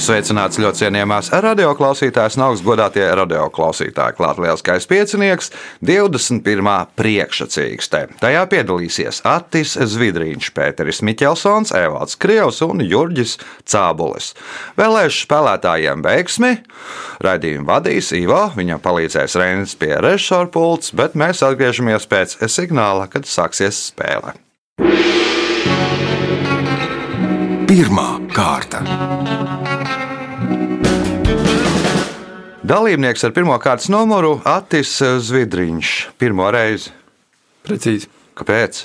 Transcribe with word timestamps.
Sveicināts 0.00 0.56
ļoti 0.56 0.86
cienījamās 0.86 1.28
radioklausītājas 1.44 2.38
un 2.38 2.46
augstgadātie 2.46 3.02
radioklausītāji. 3.18 4.14
Klāts 4.16 4.40
lielskais 4.40 4.86
piecinieks, 4.88 5.50
21. 5.84 6.70
priekšsacīkstē. 6.96 8.00
Tajā 8.22 8.46
piedalīsies 8.48 9.20
Attis 9.28 9.74
Zvidrīņš, 9.76 10.48
Pēteris 10.56 11.02
Miķelsons, 11.04 11.74
Evalds 11.76 12.16
Krievs 12.20 12.62
un 12.64 12.80
Jurģis 12.80 13.36
Cābulis. 13.68 14.32
Vēlēšu 14.80 15.26
spēlētājiem 15.26 16.04
veiksmi! 16.06 16.54
Raidījumu 17.20 17.68
vadīs 17.68 18.08
Ivo, 18.16 18.46
viņam 18.56 18.80
palīdzēs 18.80 19.36
Reinis 19.36 19.76
pie 19.76 19.92
režisora 20.00 20.48
pults, 20.48 20.94
bet 20.96 21.12
mēs 21.12 21.44
atgriežamies 21.44 22.08
pēc 22.08 22.38
signāla, 22.48 23.04
kad 23.12 23.28
sāksies 23.28 23.90
spēle. 23.92 24.32
Pirmā 27.68 28.08
kārta. 28.34 28.80
Dalībnieks 32.70 33.24
ar 33.26 33.32
pirmā 33.34 33.56
kārtas 33.58 33.88
numuru 33.90 34.36
Attis 34.46 34.92
Zvidriņš. 35.26 35.88
Pirmo 36.22 36.46
reizi. 36.54 36.92
Precīzi. 37.66 38.06
Kāpēc? 38.38 38.84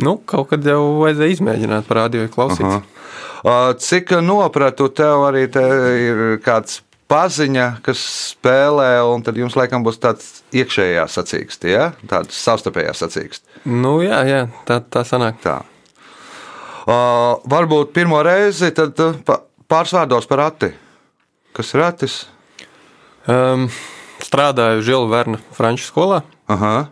Nu, 0.00 0.14
kaut 0.24 0.48
kad 0.54 0.64
jau 0.64 1.02
vajadzēja 1.02 1.34
izmēģināt, 1.34 1.84
parādīju, 1.90 2.30
klausīt. 2.32 2.64
Aha. 2.64 3.74
Cik 3.84 4.14
nopratu, 4.24 4.86
tev 4.96 5.26
arī 5.26 5.42
te 5.52 5.64
ir 6.06 6.22
kāds 6.44 6.78
paziņa, 7.12 7.66
kas 7.84 8.00
spēlē, 8.30 8.88
un 9.12 9.24
tad 9.26 9.36
jums 9.36 9.58
laikam 9.60 9.84
būs 9.84 10.00
tāds 10.00 10.30
iekšējā 10.56 11.04
sacīksts, 11.12 11.68
ja? 11.68 11.90
tāda 12.08 12.32
savstarpējā 12.32 12.94
sacīksts. 12.96 13.60
Nu, 13.68 13.98
jā, 14.06 14.22
jā, 14.24 14.38
tā, 14.64 14.78
tā 14.80 15.02
sanāk. 15.04 15.36
Tā. 15.44 15.58
Uh, 16.86 17.44
varbūt 17.44 17.92
pirmo 17.92 18.22
reizi 18.24 18.72
pāris 18.72 19.94
vārdos 19.98 20.30
par 20.32 20.46
Ati. 20.46 20.72
Kas 21.52 21.74
ir 21.76 21.84
Atis? 21.90 22.16
Um, 23.26 23.66
strādāju 24.22 24.84
Žila 24.86 25.08
Verna 25.10 25.40
franču 25.54 25.88
skolā. 25.88 26.20
Aha. 26.46 26.88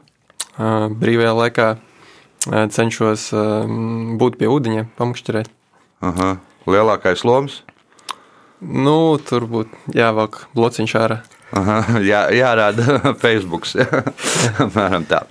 Uh, 0.55 0.89
brīvajā 0.91 1.35
laikā 1.39 1.69
uh, 1.77 2.65
cenšos 2.75 3.29
um, 3.35 4.17
būt 4.19 4.41
pie 4.41 4.51
ūdeņa, 4.51 4.89
pamakšķerēt. 4.99 5.51
Aha. 6.05 6.35
Lielākais 6.67 7.23
loms. 7.29 7.63
Nu, 8.59 9.15
tur 9.23 9.47
būtu 9.51 9.95
jāvelk 9.95 10.47
blociņš 10.57 10.95
ārā. 10.99 11.21
Aha, 11.55 11.79
jā, 12.11 12.25
jārāda 12.35 12.99
Facebook. 13.23 13.69
Apmēram 14.65 15.07
tā. 15.11 15.23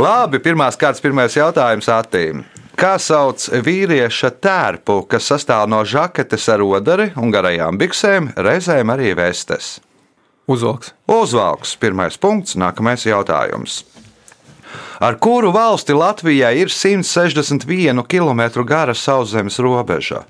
Labi, 0.00 0.42
pirmās 0.42 0.76
kārtas, 0.80 1.02
pirmais 1.04 1.36
jautājums 1.36 1.88
Atīm. 1.92 2.42
Kā 2.76 2.96
sauc 3.00 3.44
vīrieša 3.62 4.32
tērpu, 4.42 5.02
kas 5.08 5.28
sastāv 5.32 5.64
no 5.70 5.82
žaketes 5.86 6.48
ar 6.52 6.64
odari 6.64 7.10
un 7.20 7.32
garajām 7.32 7.78
biksēm, 7.80 8.32
reizēm 8.36 8.92
arī 8.92 9.12
vestes? 9.16 9.76
Uzvalks. 10.50 10.92
Uzvalks, 11.10 11.76
pirmais 11.78 12.18
punkts, 12.18 12.56
nākamais 12.58 13.06
jautājums. 13.06 13.82
Ar 15.02 15.18
kuru 15.22 15.52
valsti 15.54 15.94
Latvijai 15.94 16.56
ir 16.62 16.70
161 16.70 18.02
km 18.08 18.42
gara 18.66 18.94
sauszemes 18.94 19.58
robeža? 19.62 20.24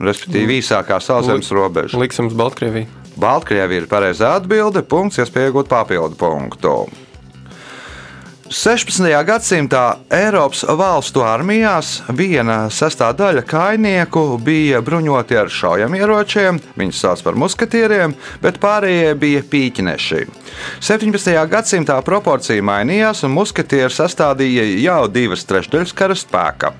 Respektīvi, 0.00 0.60
īsākā 0.62 1.00
sauszemes 1.02 1.50
robeža. 1.52 1.98
Liksams 2.00 2.34
Baltkrievijā. 2.38 2.88
Baltkrievija 3.20 3.82
ir 3.82 3.88
pareizā 3.90 4.34
atbilde, 4.38 4.82
punkts, 4.86 5.18
iespēja 5.20 5.50
iegūt 5.50 5.68
papildu 5.68 6.16
punktu. 6.18 6.74
16. 8.50 9.06
gadsimtā 9.22 10.00
Eiropas 10.10 10.64
valstu 10.66 11.22
armijās 11.22 12.00
viena 12.18 12.64
sastāvdaļa 12.66 13.44
kainieku 13.46 14.24
bija 14.42 14.80
bruņoti 14.82 15.36
ar 15.38 15.50
šaujamieročiem, 15.54 16.56
viņus 16.74 17.02
sauc 17.04 17.20
par 17.22 17.36
muskatieriem, 17.38 18.16
bet 18.42 18.56
pārējie 18.58 19.12
bija 19.22 19.44
pīķineši. 19.52 20.24
17. 20.82 21.36
gadsimtā 21.52 22.00
proporcija 22.02 22.64
mainījās, 22.66 23.22
un 23.22 23.36
muskatieri 23.36 23.94
sastādīja 23.94 24.64
jau 24.82 25.04
divas 25.06 25.46
trešdaļas 25.46 25.94
kara 25.94 26.16
spēka. 26.18 26.72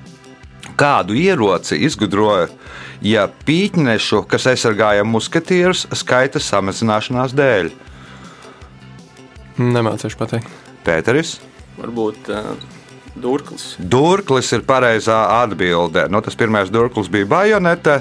Kādu 0.75 1.15
ieroci 1.15 1.79
izgudroja 1.87 2.49
ja 2.99 3.29
pīķinešu, 3.47 4.25
kas 4.27 4.49
aizsargāja 4.51 5.07
muskatierus, 5.07 5.85
skaita 6.03 6.43
samazināšanās 6.43 7.31
dēļ? 7.39 7.71
Nemācīšu 9.71 10.19
pateikt. 10.19 10.51
Pēteris. 10.83 11.37
Varbūt 11.79 12.31
uh, 12.33 12.53
Durklis. 13.15 13.75
Durklis 13.77 14.53
ir 14.55 14.61
pareizā 14.63 15.17
atbilde. 15.41 16.05
Nu, 16.11 16.21
tas 16.23 16.37
pirmais 16.39 16.69
durklis 16.71 17.09
bija 17.11 17.27
bajonete. 17.27 17.97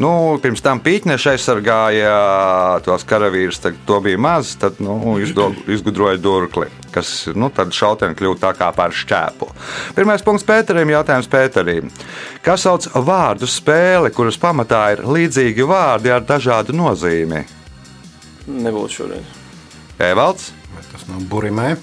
Nu, 0.00 0.38
pirms 0.40 0.64
tam 0.64 0.80
pīķneša 0.80 1.34
aizsargāja 1.34 2.14
tos 2.86 3.04
karavīrus, 3.08 3.60
tad 3.60 3.76
to 3.84 4.00
bija 4.04 4.20
maz. 4.20 4.54
Tad 4.60 4.80
nu, 4.80 5.18
izdo, 5.20 5.50
izgudroja 5.68 6.16
durkli, 6.16 6.70
kas 6.96 7.12
nu, 7.36 7.50
tad 7.52 7.76
šauteni 7.76 8.16
kļūst 8.16 8.40
tā 8.46 8.54
kā 8.56 8.70
par 8.76 8.96
šķēpu. 8.96 9.50
Pirmais 9.98 10.24
punkts 10.24 10.48
Pēterim, 10.48 10.96
jautājums 10.96 11.28
Pēterim. 11.28 11.92
Kas 12.44 12.64
sauc 12.64 12.88
vārdu 13.04 13.48
spēli, 13.50 14.14
kuras 14.16 14.40
pamatā 14.40 14.86
ir 14.96 15.04
līdzīgi 15.04 15.68
vārdi 15.68 16.14
ar 16.14 16.24
dažādu 16.24 16.76
nozīmi? 16.76 17.44
Nebūtu 18.48 19.00
šoreiz. 19.02 19.40
Evalds, 20.00 20.52
Vai 20.74 20.82
tas 20.90 21.04
nav 21.06 21.20
burimē? 21.30 21.76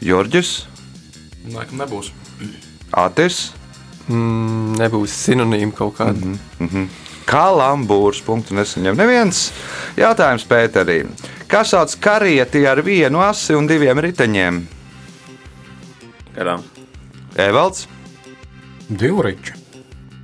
Jurģis, 0.00 0.70
Laikam 1.48 1.80
nebūs. 1.80 2.10
Atis. 2.92 3.50
Mm, 4.10 4.76
nebūs 4.80 5.14
sinonīma 5.24 5.72
kaut 5.76 5.96
kāda. 5.98 6.20
Mm 6.26 6.38
-hmm. 6.58 6.88
Kalambūrs. 7.24 8.22
Punktu 8.26 8.54
nesaņem 8.54 8.96
neviens. 8.96 9.52
Jautājums 9.96 10.44
Pēterim. 10.46 11.08
Kas 11.48 11.70
sauc 11.70 11.94
karieti 12.00 12.66
ar 12.66 12.82
vienu 12.82 13.20
asi 13.20 13.54
un 13.54 13.66
diviem 13.66 13.98
riteņiem? 13.98 14.66
Garām. 16.36 16.62
Evalds. 17.36 17.88
Divriča. 18.88 19.54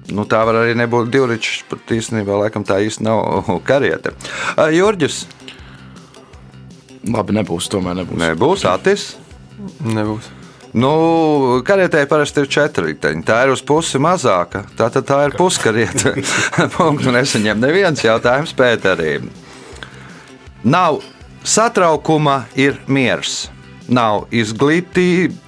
Nu, 0.09 0.25
tā 0.25 0.45
var 0.47 0.55
arī 0.55 0.75
nebūt 0.75 1.11
divričs, 1.11 1.65
bet 1.71 1.91
īstenībā 1.91 2.39
laikam 2.39 2.65
tā 2.65 2.79
īsti 2.79 3.03
nav 3.03 3.45
kariete. 3.71 4.13
Jurģis. 4.57 5.27
Labi, 7.13 7.33
nebūs. 7.33 7.69
Tomēr 7.69 7.95
nebūs. 7.95 8.19
Nebūs 8.19 8.65
Atis. 8.65 9.26
Nebūs. 9.87 10.29
Nu, 10.77 11.63
karietē 11.65 12.03
parasti 12.11 12.43
ir 12.45 12.51
četri 12.53 12.91
riteņi. 12.91 13.25
Tā 13.25 13.39
ir 13.47 13.55
uz 13.55 13.63
pusi 13.65 14.01
mazāka. 14.03 14.67
Tā 14.77 14.91
tad 14.93 15.07
tā 15.09 15.23
ir 15.25 15.37
puskariete. 15.39 16.13
Punktu 16.77 17.15
nesaņem 17.15 17.63
neviens 17.63 18.05
jautājums 18.05 18.53
Pēterim. 18.57 19.31
Nav 20.67 21.01
satraukuma, 21.47 22.43
ir 22.59 22.77
miers. 22.91 23.47
Nav 23.89 24.27
izglītība. 24.35 25.39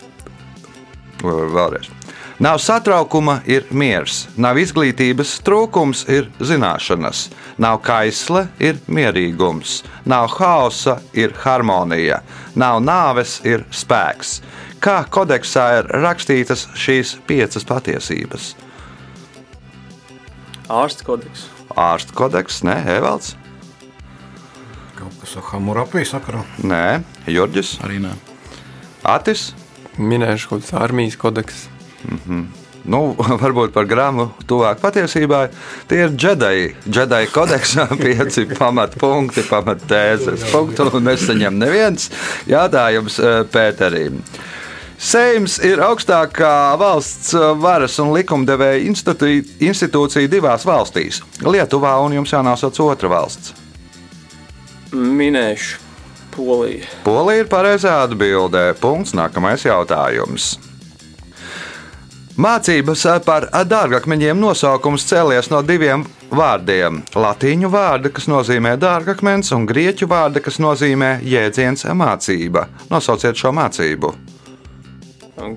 Vēlreiz. 1.20 1.97
Nav 2.38 2.58
satraukuma, 2.62 3.40
ir 3.50 3.64
miers. 3.74 4.28
Nav 4.38 4.60
izglītības 4.62 5.32
trūkums, 5.42 6.04
ir 6.06 6.28
zināšanas. 6.38 7.24
Nav 7.58 7.80
kaisle, 7.82 8.44
ir 8.62 8.78
mierīgums. 8.86 9.80
Nav 10.06 10.28
hausa, 10.38 11.00
ir 11.18 11.34
harmonija. 11.42 12.20
Nav 12.54 12.78
nāves, 12.86 13.40
ir 13.42 13.64
spēks. 13.74 14.36
Kā 14.78 15.00
kodeksā 15.10 15.64
ir 15.80 15.90
rakstītas 15.98 16.68
šīs 16.78 17.16
piecas 17.26 17.66
patiesības? 17.66 18.52
Ārsta 20.70 21.08
kodeks. 21.08 21.48
Ārsta 21.74 22.14
kodeks, 22.14 22.62
nē, 22.66 22.78
Evalds, 22.98 23.34
Kaut 24.98 25.14
kas 25.20 25.36
ar 25.38 25.44
Hamurapī 25.52 26.02
sakarā. 26.06 26.40
nē, 26.62 27.02
Jurģis, 27.30 27.76
Arī 27.86 27.98
nē. 28.02 28.14
Atis. 29.06 29.52
Minēšu 29.98 30.48
kaut 30.50 30.62
kādas 30.62 30.74
armijas 30.82 31.16
kodeks. 31.18 31.66
Nu, 32.88 33.00
varbūt 33.42 33.74
par 33.74 33.88
grāmatu 33.88 34.46
tuvāk 34.48 34.80
patiesībai. 34.82 35.48
Tie 35.90 36.04
ir 36.06 36.14
džedai. 36.14 36.58
Džedai 36.88 37.24
kodeksā 37.32 37.88
pieci 38.02 38.46
pamatpunkti, 38.50 39.44
pamattēzes. 39.48 40.48
Punktu 40.52 41.02
nesaņem 41.02 41.58
neviens. 41.60 42.08
Jautājums 42.48 43.18
eh, 43.20 43.42
Pēterim. 43.52 44.22
Seims 44.98 45.60
ir 45.62 45.78
augstākā 45.78 46.74
valsts 46.80 47.30
varas 47.62 48.00
un 48.02 48.10
likumdevēja 48.16 48.80
institū- 48.82 49.44
institūcija 49.62 50.30
divās 50.32 50.64
valstīs- 50.66 51.20
Lietuvā 51.54 51.92
un 52.02 52.16
jums 52.16 52.32
jānosauc 52.34 52.80
otra 52.82 53.12
valsts. 53.12 53.54
Minēšu 54.90 55.84
Poliju. 56.34 56.86
Polija 57.04 57.44
ir 57.44 57.48
pareizā 57.50 58.00
atbildē. 58.06 58.72
Punkts. 58.78 59.14
Nākamais 59.14 59.62
jautājums. 59.66 60.56
Mācības 62.38 63.02
par 63.26 63.48
dārgakmeņiem 63.50 64.38
nosaukums 64.38 65.02
cēlies 65.08 65.48
no 65.50 65.58
diviem 65.66 66.04
vārdiem. 66.30 67.00
Latīņu 67.18 67.70
vārda, 67.72 68.12
kas 68.14 68.28
nozīmē 68.30 68.76
dārgakmens, 68.78 69.50
un 69.56 69.66
grieķu 69.66 70.06
vārda, 70.10 70.42
kas 70.44 70.60
nozīmē 70.62 71.16
jēdziens 71.26 71.88
mācība. 71.98 72.68
Nosauciet 72.92 73.40
šo 73.40 73.50
mācību. 73.58 74.12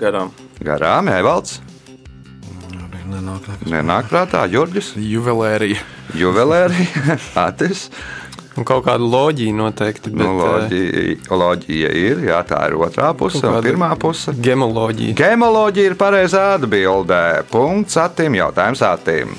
Garām. 0.01 0.33
Garām, 0.61 1.09
Evalds, 1.09 1.59
nenāk 3.69 4.09
prātā, 4.09 4.45
Jurģis, 4.49 4.93
Juvelērija. 4.97 5.81
juvelērija, 6.17 7.17
Atis. 7.45 7.89
Un 8.59 8.65
kaut 8.67 8.83
kāda 8.83 9.05
loģija 9.07 9.53
noteikti. 9.55 10.11
Bet, 10.11 10.25
Nu, 10.25 10.33
loģija, 10.41 11.15
loģija 11.31 11.91
ir, 11.95 12.17
jā, 12.27 12.41
tā 12.43 12.59
ir 12.67 12.75
otrā 12.75 13.13
puse, 13.15 13.39
un 13.47 13.63
pirmā 13.63 13.93
puse. 13.97 14.31
eh, 14.33 14.41
Gemoloģija. 14.43 15.15
Gemoloģija 15.15 15.91
ir 15.93 15.95
pareizā 15.95 16.43
atbildē. 16.57 17.43
Punkts 17.51 17.95
attīm, 17.95 18.35
jautājums 18.35 18.83
attīm. 18.83 19.31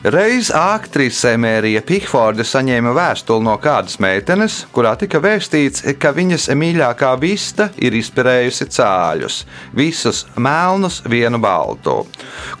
Reiz 0.00 0.48
aktrise 0.56 1.34
Mērija 1.36 1.82
Pikforde 1.84 2.40
saņēma 2.48 2.94
vēstuli 2.96 3.44
no 3.44 3.58
kādas 3.60 3.98
meitenes, 4.00 4.54
kurā 4.72 4.94
tika 4.96 5.20
vēstīts, 5.20 5.84
ka 6.00 6.14
viņas 6.16 6.46
mīļākā 6.56 7.10
vista 7.20 7.66
ir 7.76 7.92
izperējusi 7.98 8.64
cāļus, 8.72 9.36
visus 9.76 10.22
melnus, 10.40 11.02
vienu 11.04 11.36
baltu, 11.36 11.98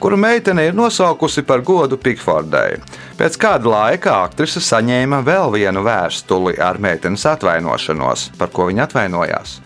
kuru 0.04 0.20
meitene 0.20 0.68
ir 0.68 0.76
nosaukusi 0.76 1.46
par 1.48 1.64
godu 1.64 1.96
Pikfordai. 1.96 2.76
Pēc 3.16 3.40
kāda 3.40 3.72
laika 3.72 4.20
aktrise 4.26 4.60
saņēma 4.60 5.24
vēl 5.24 5.56
vienu 5.56 5.80
vēstuli 5.88 6.58
ar 6.60 6.76
meitenes 6.76 7.24
atvainošanos, 7.24 8.34
par 8.36 8.52
ko 8.52 8.68
viņa 8.68 8.84
atvainojās. 8.84 9.60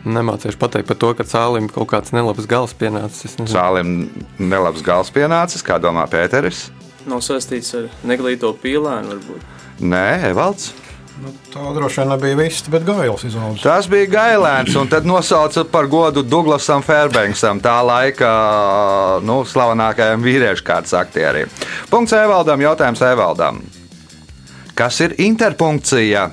Nemācīšu 0.00 0.56
pateikt 0.60 0.88
par 0.88 0.96
to, 0.96 1.12
ka 1.18 1.26
cālim 1.28 1.68
kaut 1.68 1.90
kāds 1.92 2.14
nelabs 2.16 2.46
gals 2.48 2.72
pienācis. 2.76 3.36
Cālim 3.50 4.08
nelabs 4.40 4.84
gals 4.84 5.12
pienācis, 5.12 5.64
kā 5.66 5.76
domā 5.82 6.06
Pēteris. 6.08 6.68
Nav 7.08 7.20
saistīts 7.24 7.74
ar 7.76 7.90
neglīto 8.08 8.52
pīlēnu, 8.62 9.12
varbūt. 9.12 9.58
Nē, 9.80 10.06
Evalds. 10.30 10.70
Nu, 11.20 11.34
tā 11.52 11.60
droši 11.76 12.00
vien 12.00 12.10
nebija 12.14 12.36
viss, 12.38 12.64
bet 12.72 12.84
gails 12.86 13.26
izaugs. 13.28 13.60
Tas 13.60 13.88
bija 13.92 14.08
gailēns, 14.08 14.72
un 14.80 14.88
tad 14.88 15.04
nosauca 15.08 15.66
par 15.68 15.88
godu 15.92 16.22
Douglasam 16.24 16.84
Fairbanksam, 16.84 17.60
tā 17.60 17.76
laika 17.84 18.30
nu, 19.26 19.42
slavenākajam 19.44 20.24
vīriešu 20.24 20.64
kārtas 20.64 20.96
aktierim. 20.96 21.52
Punkts 21.92 22.16
Evaldam, 22.16 22.64
jautājums 22.64 23.04
Evaldam. 23.04 23.60
Kas 24.72 25.02
ir 25.04 25.18
interpunkcija? 25.20 26.30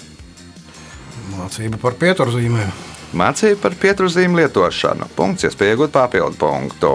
Mācība 1.36 1.84
par 1.84 2.00
pieturzīmēm. 2.00 2.87
Mācība 3.16 3.62
par 3.68 3.78
pieturzīmu 3.80 4.42
lietošanu. 4.42 5.08
Punkts, 5.16 5.48
iespēja 5.48 5.76
iegūt 5.78 5.94
papildu 5.96 6.40
punktu. 6.42 6.94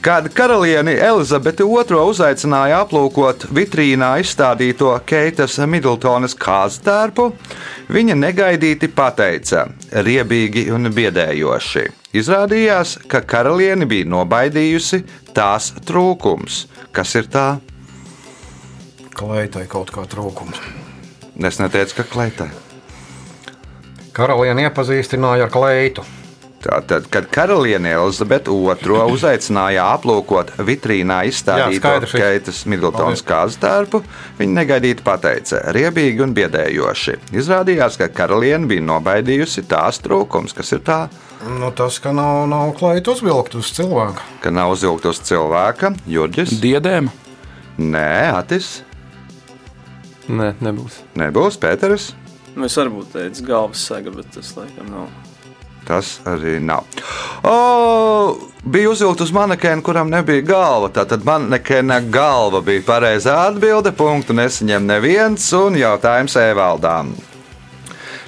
Kad 0.00 0.30
karalieni 0.32 0.94
Elizabeti 0.96 1.60
II 1.60 1.98
uzaicināja 2.08 2.78
aplūkot 2.86 3.50
vitrīnā 3.52 4.14
izstādīto 4.22 4.94
Keitas 5.04 5.58
Midltonas 5.68 6.32
kāztērpu, 6.40 7.26
viņa 7.92 8.16
negaidīti 8.16 8.88
pateica, 8.96 9.66
riebīgi 9.92 10.70
un 10.72 10.88
biedējoši. 10.96 11.84
Izrādījās, 12.16 12.96
ka 13.12 13.20
karalieni 13.20 13.84
bija 13.84 14.08
nobaidījusi 14.08 15.02
tās 15.36 15.68
trūkums. 15.84 16.64
Kas 16.96 17.12
ir 17.20 17.28
tā? 17.28 17.46
Kleitai 19.12 19.66
kaut 19.68 19.92
kā 19.92 20.08
trūkums. 20.08 20.64
Es 21.44 21.60
neteicu, 21.60 22.00
ka 22.00 22.08
kleitai. 22.08 22.48
Karalieni 24.20 24.66
iepazīstināja 24.68 25.46
ar 25.48 25.52
kleitu. 25.54 26.02
Tātad, 26.60 27.06
kad 27.08 27.24
karaliene 27.32 27.94
Elizabete 27.96 28.52
II 28.52 29.06
uzaicināja 29.16 29.86
aplūkot 29.94 30.50
vitrīnā 30.68 31.22
izstādīto. 31.30 31.94
Keitas 32.12 32.58
Midltonas 32.68 33.22
Paldies. 33.22 33.24
kāztērpu, 33.30 34.02
viņa 34.42 34.56
negaidīti 34.58 35.06
pateica, 35.06 35.62
riebīgi 35.72 36.20
un 36.26 36.34
biedējoši. 36.36 37.14
Izrādījās, 37.40 37.96
ka 38.02 38.10
karaliene 38.12 38.68
bija 38.68 38.84
nobaidījusi 38.90 39.64
tās 39.72 40.02
trūkums, 40.04 40.52
kas 40.56 40.76
ir 40.76 40.84
tā, 40.84 41.00
Nu, 41.40 41.70
tas, 41.72 41.96
ka 42.04 42.10
nav, 42.12 42.42
nav 42.52 42.74
kleita 42.76 43.14
uzvilkt 43.14 43.54
uz 43.56 43.70
cilvēku. 43.72 44.20
ka 44.44 44.50
nav 44.52 44.74
uzvilkt 44.74 45.06
uz 45.08 45.22
cilvēka, 45.24 45.94
Jurģis. 46.04 46.52
Diedēm. 46.60 47.08
Nē, 47.80 48.36
Atis, 48.36 48.82
Nē, 50.28 50.50
nebūs. 50.60 50.98
nebūs 51.16 51.56
Pēteris. 51.62 52.10
Nu, 52.56 52.66
es 52.66 52.76
varbūt 52.78 53.12
teicu 53.14 53.46
galvas 53.46 53.82
sega, 53.86 54.12
bet 54.14 54.30
tas 54.34 54.54
laikam 54.58 54.90
nav. 54.90 55.10
Tas 55.86 56.18
arī 56.28 56.58
nav. 56.62 56.84
O, 57.46 57.54
bija 58.62 58.90
uzvilkt 58.92 59.24
uz 59.24 59.32
manekēnu, 59.34 59.82
kuram 59.86 60.10
nebija 60.12 60.44
galva. 60.46 60.90
Tātad 60.94 61.24
manekēna 61.26 62.02
galva 62.12 62.60
bija 62.66 62.84
pareizā 62.86 63.38
atbilde. 63.48 63.94
Punktu 63.96 64.36
nesaņem 64.36 64.86
neviens 64.86 65.48
un 65.56 65.78
jautājums 65.80 66.36
Evaldām. 66.42 67.14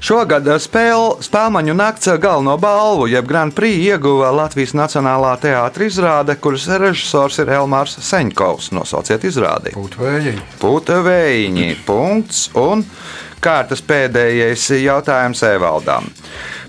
Šogad 0.03 0.49
spēl, 0.59 1.21
spēļu 1.23 1.75
nakts 1.79 2.09
galveno 2.19 2.57
balvu, 2.59 3.05
jeb 3.07 3.27
Grand 3.31 3.55
Prix 3.55 3.85
ieguva 3.87 4.33
Latvijas 4.35 4.73
Nacionālā 4.75 5.37
teātris 5.39 5.93
izrāde, 5.95 6.35
kuras 6.43 6.65
režisors 6.67 7.37
ir 7.39 7.53
Elmārs 7.55 7.95
Seņkovs. 8.03 8.73
Nosauciet 8.75 9.23
izrādi. 9.29 9.71
Būtvēji. 9.77 10.33
Puta 10.59 10.97
vējiņi. 11.07 11.69
Punkts. 11.87 12.49
Un 12.59 12.83
kārtas 13.45 13.85
pēdējais 13.87 14.65
jautājums 14.83 15.45
Evaldam. 15.47 16.09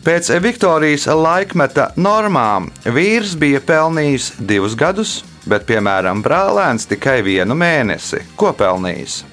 Pēc 0.05 0.29
Viktorijas 0.43 1.07
laikmeta 1.09 1.87
normām 1.97 2.67
vīrs 2.85 3.33
bija 3.39 3.63
pelnījis 3.65 4.35
divus 4.45 4.75
gadus, 4.77 5.15
bet, 5.49 5.65
piemēram, 5.65 6.21
brālēns 6.21 6.85
tikai 6.91 7.23
vienu 7.25 7.57
mēnesi. 7.57 8.21
Ko 8.37 8.53
pelnījis? 8.53 9.23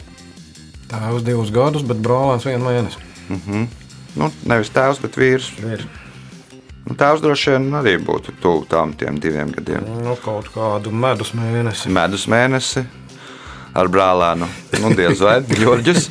Tēvs 0.88 1.28
divus 1.28 1.52
gadus, 1.52 1.84
bet 1.84 2.00
brālēns 2.00 2.48
vienu 2.48 2.64
mēnesi. 2.70 3.06
Nu, 4.18 4.30
nevis 4.50 4.70
tēvs, 4.74 4.98
bet 5.04 5.18
vīrs. 5.20 5.50
Ir 5.62 5.84
Nu, 6.90 6.94
tēvs 6.98 7.20
droši 7.22 7.52
vien 7.52 7.66
arī 7.76 7.92
būtu 8.02 8.32
tuvu 8.42 8.64
tam 8.66 8.94
tiem 8.98 9.18
diviem 9.22 9.50
gadiem. 9.54 9.84
nu, 10.02 10.14
kaut 10.24 10.48
kādu 10.50 10.90
medus 10.90 11.30
mēnesi. 11.36 11.90
Medus 11.92 12.24
mēnesi 12.26 12.82
ar 13.78 13.86
brālēnu. 13.92 14.48
Nu, 14.82 14.90
diez 14.98 15.20
vai 15.22 15.36
Georģis. 15.60 16.08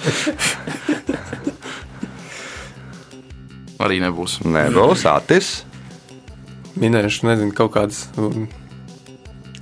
Arī 3.80 4.00
nebūs. 4.04 4.38
Nebūs 4.46 5.04
Atis. 5.10 5.50
Minēšu, 6.80 7.26
nezinu, 7.28 7.52
kaut 7.56 7.74
kādas 7.76 8.06
um, 8.20 8.46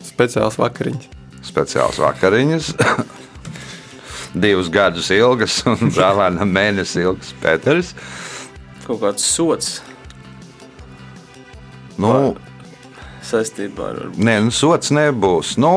speciālas 0.05 0.57
vakariņas. 0.59 1.07
speciāls 1.47 1.97
vakariņas. 2.03 2.71
Divus 4.37 4.69
gadus 4.69 5.09
ilgas 5.15 5.61
un 5.69 5.89
brālēnam 5.95 6.51
mēnesi 6.53 7.01
ilgs 7.05 7.31
Pēters. 7.41 7.93
Kaut 8.87 9.01
kāds 9.03 9.25
sots 9.27 9.77
Nu, 11.97 12.35
saistībā 13.25 13.89
ar 13.89 14.01
nē, 14.21 14.37
nu, 14.45 14.53
sots 14.53 14.91
nebūs. 14.93 15.55
Nu, 15.57 15.71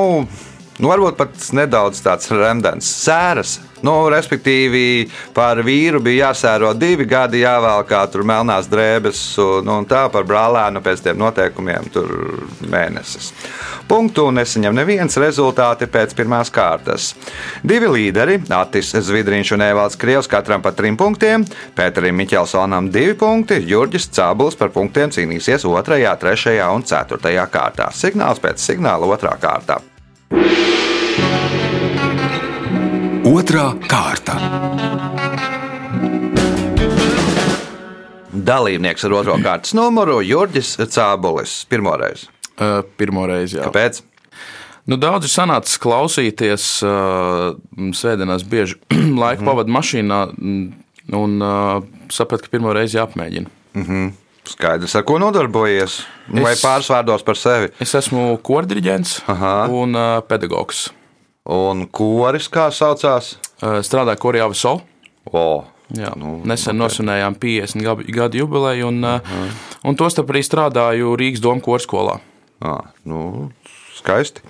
nu, 0.77 0.91
varbūt 0.91 1.17
pat 1.17 1.47
nedaudz 1.57 2.03
tāds 2.05 2.29
remdens, 2.35 2.91
sēras. 3.07 3.57
Nu, 3.87 3.95
respektīvi, 4.13 5.09
par 5.37 5.63
vīru 5.65 6.03
bija 6.05 6.29
jāsēro 6.29 6.73
divi 6.77 7.07
gadi, 7.09 7.41
jāvēlkā 7.45 8.03
tur 8.13 8.27
melnās 8.29 8.69
drēbes, 8.71 9.23
nu, 9.65 9.79
un 9.81 9.89
tā 9.89 10.05
par 10.13 10.27
brālēnu 10.29 10.83
pēc 10.85 11.05
tiem 11.07 11.21
noteikumiem 11.21 11.89
tur 11.95 12.11
mēnesis. 12.69 13.31
Punktu 13.91 14.29
nesaņem 14.35 14.77
neviens 14.77 15.17
rezultāti 15.21 15.89
pēc 15.91 16.13
pirmās 16.19 16.53
kārtas. 16.55 17.15
Divi 17.67 17.89
līderi, 17.91 18.39
Atis 18.55 18.93
Zvidriņš 19.09 19.55
un 19.57 19.65
Evalds 19.67 19.99
Krievs, 20.01 20.29
katram 20.31 20.63
pa 20.63 20.75
trim 20.77 20.99
punktiem, 21.01 21.47
Pēterim 21.77 22.21
Miķelsonam 22.21 22.91
divi 22.93 23.17
punkti, 23.19 23.63
Jurģis 23.71 24.11
Cābuls 24.15 24.59
par 24.61 24.75
punktiem 24.75 25.13
cīnīsies 25.15 25.65
otrajā, 25.69 26.13
trešajā 26.21 26.69
un 26.75 26.85
ceturtajā 26.87 27.49
kārtā. 27.51 27.89
Signāls 27.97 28.43
pēc 28.43 28.61
signāla 28.63 29.09
otrā 29.11 29.35
kārtā. 29.41 29.81
Otra 33.31 33.71
kārta. 33.91 34.35
Dalībnieks 38.31 39.05
ar 39.07 39.15
otro 39.21 39.37
kārtas 39.43 39.75
numuru 39.77 40.21
Jurģis 40.25 40.75
Cābulis. 40.91 41.61
Pirmoreiz. 41.71 42.27
Uh, 42.61 42.81
Pirmo 42.99 43.25
reizi, 43.31 43.59
jā. 43.59 43.67
Kāpēc? 43.69 44.03
Nu, 44.91 44.97
daudz 45.01 45.29
ir 45.29 45.33
sanācis 45.33 45.79
klausīties, 45.81 46.65
uh, 46.87 47.55
svētdienās 47.97 48.45
bieži 48.51 48.79
laiku 49.23 49.47
pavadu 49.47 49.73
mašīnā 49.77 50.21
un 51.21 51.37
uh, 51.45 51.81
sapratu, 52.13 52.47
ka 52.49 52.55
pirmo 52.57 52.75
reizi 52.77 52.99
jāapmēģina. 52.99 53.51
Skaidrs, 54.51 54.97
ar 54.99 55.05
ko 55.07 55.19
nodarbojies? 55.23 56.01
Vai 56.33 56.55
Es- 56.57 56.65
pāris 56.65 56.89
vārdos 56.91 57.23
par 57.27 57.39
sevi? 57.39 57.71
Es 57.85 57.93
esmu 57.95 58.33
korģiģents 58.47 59.21
Aha. 59.31 59.53
un 59.71 59.95
uh, 59.95 60.09
pedagogs. 60.27 60.89
Un 61.49 61.87
koris 61.89 62.51
kā 62.53 62.69
saucās? 62.75 63.37
Uh, 63.61 63.81
strādāju 63.85 64.21
Korijā 64.21 64.49
Viso. 64.51 64.81
O, 65.33 65.45
Jā, 65.91 66.13
Nu, 66.15 66.37
nesen 66.47 66.77
okay. 66.77 66.79
nosvinējām 66.85 67.35
50 67.43 68.13
gadu, 68.15 68.39
jubileju, 68.39 68.93
un, 68.93 69.03
uh, 69.03 69.55
un 69.83 69.99
tostarp 69.99 70.31
arī 70.31 70.45
strādāju 70.47 71.17
Rīgas 71.19 71.43
domu 71.43 71.65
korskolā. 71.65 72.21
À, 72.63 72.77
nu, 73.09 73.51
skaisti. 73.99 74.45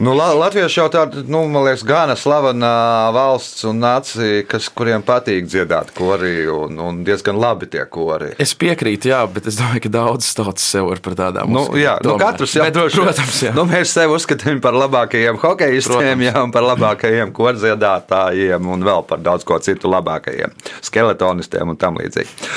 Nu, 0.00 0.14
La 0.16 0.30
Latvieši 0.32 0.78
jau 0.78 0.86
tāda, 0.88 1.20
nu, 1.28 1.42
man 1.52 1.66
liekas, 1.66 1.82
gana 1.84 2.14
slavena 2.16 2.70
valsts 3.12 3.66
un 3.68 3.82
nācija, 3.82 4.46
kas, 4.48 4.70
kuriem 4.72 5.02
patīk 5.04 5.44
dziedāt 5.44 5.90
korī, 5.92 6.46
un, 6.48 6.78
un 6.80 7.02
diezgan 7.04 7.36
labi 7.36 7.68
tie 7.68 7.82
kori. 7.84 8.30
Es 8.40 8.54
piekrītu, 8.56 9.10
jā, 9.12 9.18
bet 9.28 9.50
es 9.50 9.58
domāju, 9.60 9.82
ka 9.84 9.92
daudzas 9.98 10.32
tautas 10.38 10.64
sev 10.72 10.88
var 10.88 11.02
par 11.04 11.18
tādām 11.18 11.52
Nu, 11.52 11.66
jā, 11.76 11.98
nu, 12.00 12.14
Tomēr. 12.14 12.24
katrs 12.24 12.56
jau 12.56 12.64
Bet, 12.64 12.78
droši. 12.78 13.02
Protams, 13.04 13.42
jā. 13.44 13.52
Nu, 13.58 13.66
mēs 13.68 13.92
sevi 13.92 14.16
uzskatām 14.16 14.62
par 14.64 14.78
labākajiem 14.80 15.36
hokeistiem, 15.44 16.24
jā, 16.30 16.34
un 16.46 16.56
par 16.56 16.64
labākajiem 16.70 17.36
kordziedātājiem, 17.36 18.72
un 18.72 18.88
vēl 18.88 19.04
par 19.10 19.20
daudz 19.20 19.44
ko 19.44 19.60
citu 19.60 19.92
labākajiem 19.92 20.56
skeletonistiem 20.80 21.74
un 21.74 21.80
tam 21.80 22.00
līdzīgi. 22.00 22.50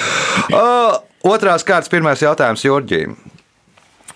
Uh, 0.47 0.95
otrās 1.27 1.67
kārtas, 1.67 1.91
pirmais 1.91 2.23
jautājums 2.23 2.63
Jurģīm. 2.63 3.19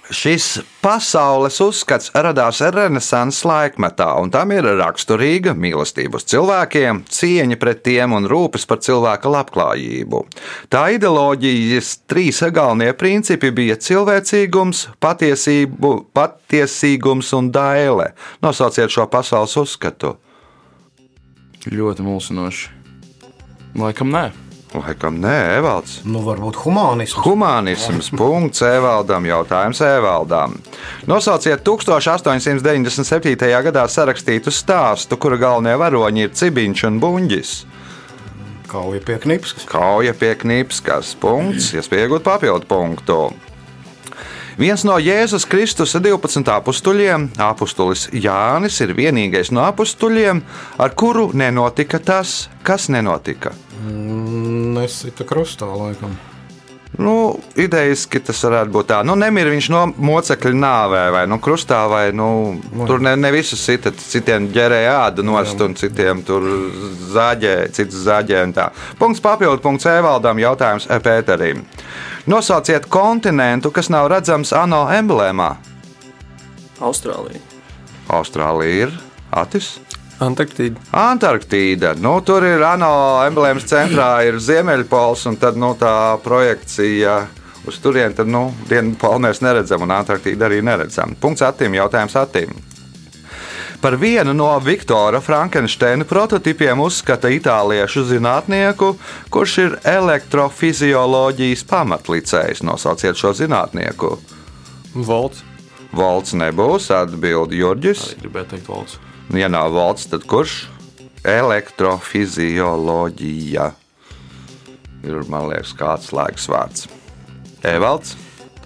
Šis 0.08 0.62
pasaules 0.80 1.58
uzskats 1.60 2.14
radās 2.16 2.62
Renesanses 2.64 3.44
laikmetā, 3.44 4.08
un 4.22 4.32
tam 4.32 4.54
ir 4.56 4.64
raksturīga 4.80 5.52
mīlestība 5.52 6.22
uz 6.22 6.24
cilvēkiem, 6.32 7.02
cieņa 7.12 7.58
pret 7.60 7.82
tiem 7.84 8.16
un 8.16 8.30
rūpes 8.32 8.64
par 8.70 8.80
cilvēka 8.86 9.28
labklājību. 9.34 10.24
Tā 10.72 10.86
ideoloģijas 10.96 11.92
trīs 12.08 12.40
galvenie 12.56 12.94
principi 12.96 13.52
bija 13.52 13.76
cilvēcīgums, 13.76 14.88
patiesību, 15.04 15.94
patiesīgums 16.16 17.36
un 17.36 17.52
daile. 17.52 18.14
Nosauciet 18.40 18.94
šo 18.94 19.10
pasaules 19.12 19.60
uzskatu. 19.60 20.16
Ļoti 21.68 22.08
mulsinoši. 22.08 22.76
Laikam 23.76 24.16
nē. 24.16 24.47
Laikam 24.76 25.16
nē, 25.24 25.58
Evalds. 25.58 26.02
Nu, 26.04 26.20
varbūt 26.26 26.58
humānisms. 26.66 27.24
Humanisms. 27.24 28.10
Punkts 28.20 28.62
Evaldam. 28.68 29.26
Jautājums 29.26 29.80
Evaldam. 29.86 30.58
Nosauciet 31.08 31.64
1897. 31.64 33.64
gadā 33.70 33.86
sarakstītu 33.88 34.52
stāstu, 34.52 35.16
kura 35.16 35.38
galvenie 35.40 35.78
varoņi 35.80 36.28
ir 36.28 36.36
Cibiņš 36.36 36.84
un 36.90 37.00
Buņģis. 37.04 37.52
Kauja 38.68 39.00
pie 39.08 39.18
knipskas. 39.24 39.64
Kauja 39.72 40.14
pie 40.14 40.36
Knipskas. 40.36 41.16
Punkts, 41.16 41.72
iespējot 41.80 42.28
papildu 42.28 42.68
punktu. 42.68 43.32
Viens 44.58 44.82
no 44.82 44.96
Jēzus 44.98 45.44
Kristus 45.46 45.92
12 46.02 46.50
apstuļiem, 46.50 47.28
apustulis 47.46 48.08
Jānis, 48.10 48.80
ir 48.82 48.96
vienīgais 48.98 49.52
no 49.54 49.62
apstuļiem, 49.70 50.42
ar 50.82 50.96
kuru 50.98 51.28
nenotika 51.38 52.00
tas, 52.02 52.48
kas 52.66 52.88
nenotika. 52.90 53.54
Nesita 53.86 55.28
krustā 55.30 55.70
laikam. 55.70 56.18
Nu, 56.98 57.14
idejaski 57.60 58.22
tas 58.26 58.40
varētu 58.48 58.72
būt 58.74 58.88
tā. 58.90 59.02
Nu, 59.06 59.14
nemira 59.20 59.52
viņš 59.52 59.68
no 59.74 59.84
mocekļa 59.92 60.54
nāvē 60.58 61.02
vai 61.14 61.24
nu, 61.30 61.38
krustā, 61.44 61.84
vai 61.92 62.06
nu, 62.16 62.58
tur 62.88 63.04
ne, 63.04 63.14
ne 63.20 63.32
visus 63.36 63.62
sita. 63.62 63.92
Citiem 63.92 64.48
ģērēja 64.56 64.96
ādu 65.04 65.26
nost, 65.28 65.60
un 65.62 65.76
citiem 65.78 66.24
tur 66.26 66.48
zāģēja, 67.14 67.70
citas 67.76 68.06
zāģēja. 68.08 68.44
un 68.48 68.56
tā. 68.56 68.70
Punkts 68.98 69.22
papildu, 69.22 69.62
punkts 69.62 69.90
Evaldam, 69.92 70.42
jautājums 70.42 70.88
Pēterim. 71.04 71.66
Nosauciet 72.28 72.88
kontinentu, 72.92 73.72
kas 73.72 73.92
nav 73.94 74.10
redzams 74.12 74.56
ANO 74.56 74.88
emblēmā. 74.98 75.52
Austrālija. 76.84 77.44
Austrālija 78.08 78.88
ir 78.88 78.98
Atis. 79.32 79.78
Antarktīda. 80.24 80.82
Antarktīda. 80.98 81.94
Nu, 82.02 82.16
tur 82.26 82.46
ir 82.48 82.64
ANO 82.66 82.94
emblēmas 83.28 83.68
centrā, 83.70 84.10
ir 84.26 84.40
Ziemeļpols, 84.42 85.28
un 85.30 85.38
tad 85.38 85.60
nu, 85.62 85.76
tā 85.78 86.18
projekcija 86.24 87.20
uz 87.68 87.78
turieni, 87.84 88.16
tad 88.18 88.32
nu, 88.32 88.48
Dienvidpolu 88.70 89.22
mēs 89.28 89.44
neredzam, 89.46 89.86
un 89.86 89.94
Antarktīdu 89.94 90.48
arī 90.48 90.64
neredzam. 90.66 91.14
Punkts 91.22 91.46
attīm, 91.46 91.78
jautājums 91.78 92.18
attīm. 92.18 92.56
Par 93.82 93.94
vienu 94.02 94.34
no 94.34 94.50
Viktora 94.58 95.20
Frankensteina 95.22 96.06
prototipiem 96.10 96.80
uzskata 96.82 97.30
itāliešu 97.30 98.08
zinātnieku, 98.10 98.96
kurš 99.30 99.58
ir 99.62 99.76
elektrofizioloģijas 99.86 101.62
pamatlicējs. 101.70 102.64
Nosauciet 102.66 103.20
šo 103.22 103.36
zinātnieku. 103.38 104.16
Volts. 104.96 105.46
Volts 105.94 106.34
nebūs, 106.34 106.90
atbild 106.90 107.54
Jurģis. 107.54 108.10
Arī 108.10 108.26
gribēju 108.26 108.56
teikt, 108.56 108.72
valsts. 108.72 109.07
Ja 109.36 109.48
nav 109.52 109.72
valsts, 109.76 110.08
tad 110.12 110.24
kurš? 110.30 110.54
Elektrofizioloģija. 111.28 113.66
Ir, 115.08 115.18
man 115.30 115.50
liekas, 115.52 115.74
kāds 115.78 116.10
slēgas 116.12 116.48
vārds. 116.52 116.88
Evalds, 117.68 118.10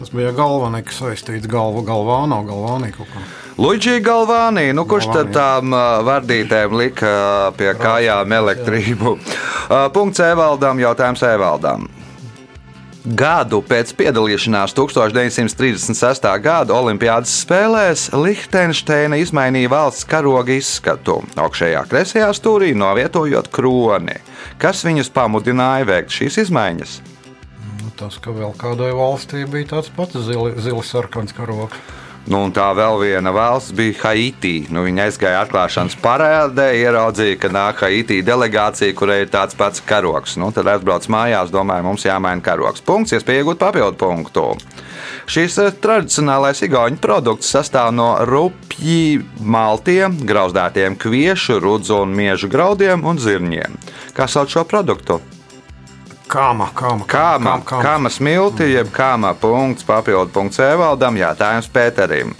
Tas 0.01 0.09
bija 0.09 0.31
galvenais, 0.33 0.81
kas 0.87 0.95
saistīts 0.97 1.45
galva, 1.45 1.83
galvānā, 1.85 2.39
galvānī 2.47 2.87
kaut 2.95 3.05
kā. 3.13 3.21
Luigi 3.61 3.99
Galvānī, 4.01 4.71
nu 4.73 4.87
kurš 4.89 5.11
tad 5.11 5.29
Galvānī. 5.29 5.35
tām 5.35 5.75
ā, 5.77 6.01
vardītēm 6.07 6.73
lika 6.73 7.11
pie 7.53 7.69
kājām 7.77 8.33
elektrību? 8.33 9.11
Punkts 9.93 10.23
Evaldam, 10.25 10.81
jautājums 10.81 11.21
Evaldam. 11.21 11.85
Gadu 13.01 13.63
pēc 13.65 13.95
piedalīšanās 13.97 14.75
1936. 14.77 16.27
gada 16.43 16.75
Olimpiādas 16.77 17.31
spēlēs 17.41 18.03
Lihtensteina 18.13 19.17
izmainīja 19.17 19.71
valsts 19.73 20.05
karoga 20.05 20.53
izskatu. 20.53 21.15
Augšējā 21.33 21.81
kreisajā 21.89 22.27
stūrī 22.37 22.75
novietojot 22.77 23.49
kroni. 23.49 24.19
Kas 24.61 24.83
viņus 24.85 25.09
pamudināja 25.15 25.87
veikt 25.89 26.13
šīs 26.13 26.37
izmaiņas? 26.43 26.93
Nu, 27.79 27.89
tas, 27.97 28.19
ka 28.21 28.35
vēl 28.37 28.53
kādai 28.61 28.91
valstī 28.93 29.47
bija 29.49 29.71
tāds 29.73 29.89
pats 29.97 30.21
zili, 30.21 30.53
zili 30.61 30.85
sarkans 30.85 31.33
karoks. 31.33 31.81
Nu, 32.29 32.43
un 32.45 32.51
tā 32.53 32.67
vēl 32.77 32.99
viena 33.01 33.31
valsts 33.33 33.73
bija 33.73 33.97
Haiti. 34.03 34.67
Nu, 34.69 34.83
viņa 34.85 35.07
aizgāja 35.07 35.39
atklāšanas 35.41 35.97
parādē, 36.03 36.67
ieraudzīja, 36.77 37.39
ka 37.41 37.49
nāk 37.49 37.81
Haiti 37.81 38.19
delegācija, 38.25 38.93
kurai 38.97 39.23
ir 39.23 39.31
tāds 39.33 39.57
pats 39.57 39.81
karoks. 39.81 40.37
Nu, 40.37 40.51
tad 40.53 40.69
atbrauc 40.69 41.07
mājās, 41.09 41.49
domāju, 41.53 41.87
mums 41.89 42.05
jāmaina 42.05 42.45
karoks. 42.45 42.85
Punkts, 42.85 43.17
iespēja 43.17 43.41
iegūt 43.41 43.61
papildu 43.63 43.97
punktu. 43.97 44.45
Šis 45.31 45.57
eh, 45.63 45.73
tradicionālais 45.81 46.61
igauņu 46.67 47.01
produkts 47.01 47.49
sastāv 47.55 47.89
no 47.97 48.13
rupji 48.29 49.23
maltiem, 49.41 50.21
grauzdētiem 50.27 51.01
kviešu, 51.01 51.57
rudzu 51.63 52.03
un 52.05 52.13
miežu 52.15 52.51
graudiem 52.53 53.01
un 53.01 53.21
zirņiem. 53.21 53.81
Kā 54.13 54.29
sauc 54.29 54.53
šo 54.53 54.67
produktu? 54.69 55.21
Kāma, 56.31 56.69
kāma, 56.71 57.03
Kāma, 57.11 57.57
kāma 57.67 58.09
smilti, 58.11 58.69
jeb 58.71 58.87
kāma 58.95 59.33
punkts, 59.35 59.83
papildu 59.83 60.31
punkts 60.31 60.61
Evaldam, 60.63 61.17
jātājums 61.19 61.67
Pēterim. 61.73 62.31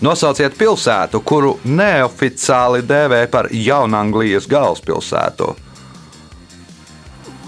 Nosauciet 0.00 0.56
pilsētu, 0.56 1.20
kuru 1.20 1.58
neoficiāli 1.68 2.80
dēvē 2.88 3.26
par 3.28 3.50
Jaunanglijas 3.52 4.48
galvaspilsētu. 4.48 5.50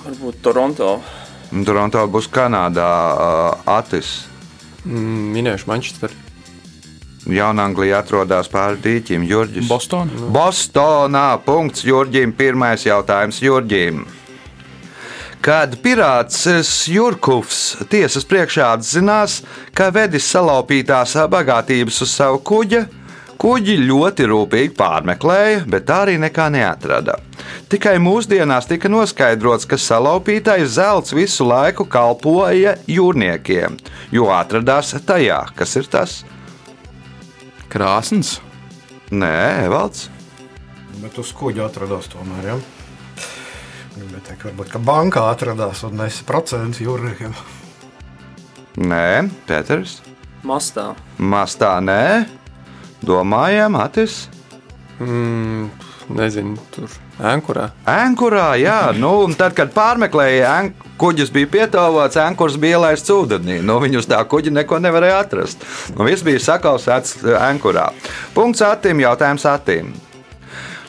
Varbūt 0.02 0.42
Toronto. 0.44 0.92
Toronto 1.64 2.04
būs 2.12 2.28
Kanādā, 2.28 2.92
uh, 2.92 3.72
Atis. 3.78 4.26
Mm, 4.84 5.32
Minējuši 5.32 5.68
Manchesteru. 5.70 6.20
Jaunanglija 7.32 8.02
atrodas 8.02 8.50
pāri 8.52 8.80
dīķim, 8.82 9.24
Jurģis. 9.30 9.68
Bostonā. 9.70 10.28
Bostonā. 10.34 11.28
Punkts 11.46 11.86
Jurģim. 11.86 12.34
Pirmais 12.36 12.84
jautājums 12.84 13.38
Jurģim. 13.40 14.02
Kad 15.42 15.72
pirāts 15.82 16.44
Jurkovs 16.86 17.80
tiesas 17.90 18.22
priekšā 18.30 18.68
atzinās, 18.76 19.40
ka 19.74 19.88
vedis 19.90 20.28
salaupītās 20.30 21.16
bagātības 21.32 21.96
uz 22.04 22.12
savu 22.14 22.38
kuģi, 22.46 22.84
kuģi 23.42 23.74
ļoti 23.82 24.28
rūpīgi 24.30 24.70
pārmeklēja, 24.78 25.64
bet 25.66 25.88
tā 25.88 25.96
arī 26.04 26.14
nekā 26.22 26.46
neatrada. 26.54 27.16
Tikai 27.72 27.96
mūsdienās 27.98 28.70
tika 28.70 28.86
noskaidrots, 28.92 29.66
ka 29.66 29.80
salaupītais 29.82 30.76
zelts 30.76 31.10
visu 31.10 31.48
laiku 31.48 31.88
kalpoja 31.90 32.76
jūrniekiem, 32.86 33.80
jo 34.14 34.28
atradās 34.30 34.94
tajā, 35.02 35.40
kas 35.58 35.74
ir 35.80 35.90
tas. 35.90 36.14
Krāsns. 37.72 38.36
Nē, 39.10 39.66
Valds. 39.74 40.06
Bet 41.02 41.18
uz 41.18 41.34
kuģa 41.34 41.66
atradās 41.66 42.06
tomēr. 42.14 42.52
Ja? 42.52 42.60
Gribētu 43.92 44.24
teikt, 44.30 44.44
varbūt, 44.48 44.70
ka 44.72 44.80
bankā 44.80 45.26
atradās 45.28 45.82
un 45.84 45.98
nesa 46.00 46.24
procentus 46.28 46.80
jūrniekiem. 46.80 47.34
Nē, 48.80 49.28
Pēters. 49.48 49.98
Mastā. 50.48 50.94
Mastā 51.20 51.74
nē, 51.84 52.24
domājam, 53.04 53.76
Atis. 53.82 54.24
Mm, 54.96 55.68
nezinu, 56.16 56.56
tur 56.72 56.88
ēnkurā. 57.20 57.68
Ankurā, 57.88 58.46
jā, 58.58 58.78
nu, 58.96 59.10
un 59.26 59.36
tad, 59.36 59.52
kad 59.58 59.74
pārmeklēja, 59.74 60.54
kuģis 61.00 61.32
bija 61.34 61.50
pietāvots, 61.52 62.16
ankurs 62.22 62.56
bija 62.60 62.78
ielaists 62.78 63.12
ūdenī. 63.12 63.58
Nu, 63.60 63.76
viņi 63.82 64.00
uz 64.00 64.08
tā 64.08 64.22
kuģa 64.24 64.54
neko 64.56 64.80
nevarēja 64.82 65.20
atrast. 65.26 65.68
Nu, 65.92 66.06
viss 66.08 66.24
bija 66.24 66.40
sakausēts 66.42 67.20
ankurā. 67.42 67.90
Punkts 68.32 68.64
attīm, 68.64 69.04
jautājums 69.04 69.46
attīm. 69.52 69.92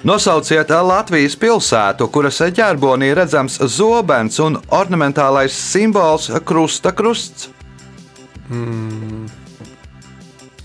Nosauciet 0.03 0.67
Latvijas 0.83 1.38
pilsētu, 1.39 2.10
kuras 2.12 2.41
ģerbonī 2.51 3.13
redzams 3.15 3.55
zobens 3.72 4.36
un 4.43 4.57
ornamentālais 4.67 5.55
simbols 5.55 6.27
krusta 6.43 6.91
krusts. 6.91 7.48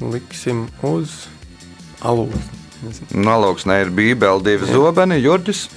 Liksim 0.03 0.65
uz 0.83 1.15
alūzi. 2.03 2.43
Nolauksnē 3.15 3.79
ir 3.85 3.95
bībeli, 3.95 4.43
divi 4.43 4.73
zobeni, 4.75 5.21
Jurģis. 5.23 5.69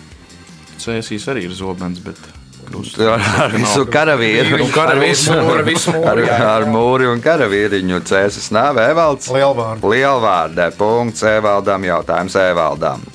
Cēsīs 0.82 1.30
arī 1.30 1.46
ir 1.46 1.54
zobens, 1.54 2.02
bet 2.02 2.18
krusts. 2.66 2.98
Ar, 2.98 3.22
ar 3.46 3.54
visu 3.54 3.86
karavīru. 3.94 4.58
Visu 5.06 5.38
Ar, 5.38 5.46
mūri. 5.46 6.26
jā. 6.26 6.42
ar 6.50 6.66
mūri 6.66 7.14
un 7.14 7.22
karavīriņu 7.22 8.02
cēsis 8.10 8.50
nav 8.58 8.82
Evalds. 8.82 9.30
Lielvārdu. 9.30 9.94
Lielvārdē 9.94 10.72
punkts 10.82 11.30
Evaldam, 11.38 11.86
jautājums 11.94 12.42
Evaldam. 12.42 13.06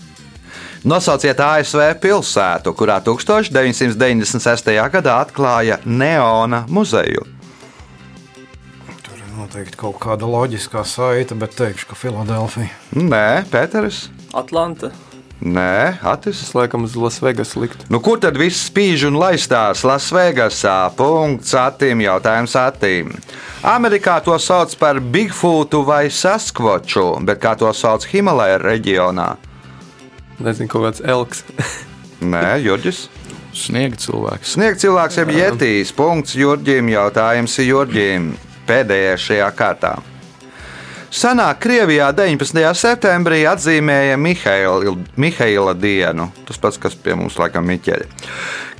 Nosauciet 0.86 1.40
ASV 1.42 1.80
pilsētu, 1.98 2.70
kurā 2.78 3.00
1996. 3.02 4.68
gadā 4.94 5.16
atklāja 5.18 5.80
Neona 5.82 6.60
muzeju. 6.70 7.24
Tur 9.02 9.16
ir 9.16 9.32
noteikti 9.34 9.80
kaut 9.80 9.98
kāda 10.04 10.28
loģiskā 10.30 10.84
saita, 10.86 11.34
bet 11.34 11.56
teikšu, 11.58 11.88
ka 11.90 11.98
Filadelfija. 11.98 12.70
Nē, 12.94 13.48
Pēteris. 13.50 14.04
Atlanta. 14.30 14.92
Nē, 15.42 15.98
Atis. 16.06 16.44
Es 16.46 16.54
laikam 16.54 16.86
uz 16.86 16.94
Lasvegas 16.94 17.56
liktu. 17.58 17.88
Nu, 17.90 17.98
kur 17.98 18.22
tad 18.22 18.38
viss 18.38 18.68
spīž 18.70 19.08
un 19.10 19.18
laistās 19.18 19.82
Lasvegasā? 19.82 20.76
Punkts 20.94 21.50
attīm, 21.58 22.04
jautājums 22.06 22.54
attīm. 22.62 23.10
Amerikā 23.66 24.20
to 24.22 24.38
sauc 24.38 24.78
par 24.78 25.02
Bigfootu 25.02 25.82
vai 25.82 26.06
Saskvoču, 26.14 27.08
bet 27.26 27.42
kā 27.42 27.56
to 27.58 27.74
sauc 27.74 28.06
Himalaja 28.14 28.62
reģionā? 28.62 29.28
Nezinu, 30.42 30.68
kaut 30.70 30.88
kāds 30.88 31.04
elks. 31.04 31.44
Nē, 32.32 32.58
Jurģis. 32.64 33.06
Sniega 33.56 33.96
cilvēks. 34.00 34.56
Sniegt 34.56 34.82
cilvēks 34.82 35.16
jau 35.16 35.28
jetīs. 35.32 35.94
Punkts 35.96 36.36
Jurģim, 36.36 36.90
jautājums 36.92 37.56
Jurģim. 37.64 38.34
Pēdējais 38.68 39.24
šajā 39.30 39.48
kārtā. 39.56 39.94
Senāk 41.16 41.62
Krievijā 41.62 42.10
19. 42.12 42.60
septembrī 42.76 43.44
atzīmēja 43.48 44.18
Mihaila, 44.20 44.92
Mihaila 45.16 45.72
dienu. 45.78 46.26
Tas 46.44 46.58
pats, 46.60 46.76
kas 46.82 46.96
pie 46.98 47.14
mums 47.16 47.38
laikam 47.40 47.64
Miķeļa. 47.70 48.08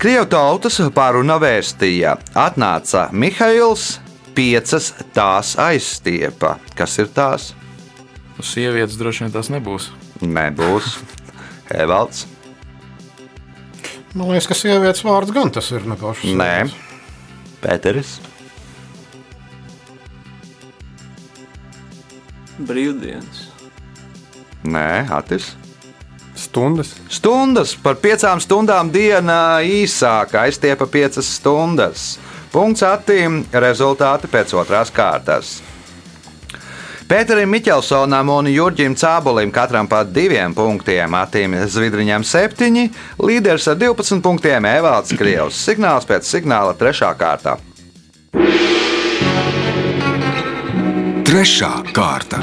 Krievu 0.02 0.26
tautas 0.28 0.76
pāruna 0.92 1.38
vēstīja, 1.40 2.16
atnāca 2.36 3.06
Mihails, 3.16 3.94
piecas 4.36 4.90
tās 5.16 5.54
aizstiepa. 5.56 6.58
Kas 6.76 6.98
ir 7.00 7.08
tās? 7.16 7.54
Nu, 8.36 8.44
Sievietes 8.44 8.98
droši 9.00 9.24
vien 9.24 9.32
tas 9.32 9.48
nebūs. 9.54 9.88
Nebūs. 10.20 10.98
Evalds. 11.74 12.26
Man 14.16 14.30
liekas, 14.32 14.48
ka 14.48 14.56
sievietes 14.56 15.04
vārds 15.04 15.34
gan 15.34 15.50
tas 15.52 15.68
ir 15.76 15.84
nepašs. 15.88 16.24
Nē. 16.38 16.66
Pēteris. 17.60 18.16
Brīvdienas. 22.56 23.46
Nē, 24.64 25.06
Atis. 25.12 25.52
Stundas. 26.36 26.94
Stundas 27.12 27.74
par 27.80 27.96
piecām 28.00 28.40
stundām 28.40 28.90
dienā 28.92 29.60
īsāka, 29.64 30.46
aiztiepa 30.46 30.88
piecas 30.88 31.28
stundas. 31.38 32.16
Punkts 32.52 32.84
attīm, 32.86 33.42
rezultāti 33.52 34.28
pēc 34.32 34.52
otrās 34.56 34.92
kārtas. 34.92 35.58
Pēterim 37.06 37.52
Miķelsonam 37.54 38.32
un 38.34 38.48
Jurģim 38.50 38.96
Cābolim 38.98 39.52
katram 39.54 39.86
pa 39.86 40.00
diviem 40.02 40.50
punktiem, 40.50 41.14
Atīm 41.14 41.52
Zvidriņam 41.70 42.24
septiņi, 42.26 42.82
līderis 43.22 43.68
ar 43.70 43.78
12 43.78 44.18
punktiem 44.24 44.66
Evalds 44.66 45.14
Krievs. 45.14 45.60
Signāls 45.68 46.08
pēc 46.08 46.26
signāla 46.26 46.74
trešā 46.74 47.12
kārta. 47.14 47.54
Trešā 51.30 51.72
kārta. 51.94 52.42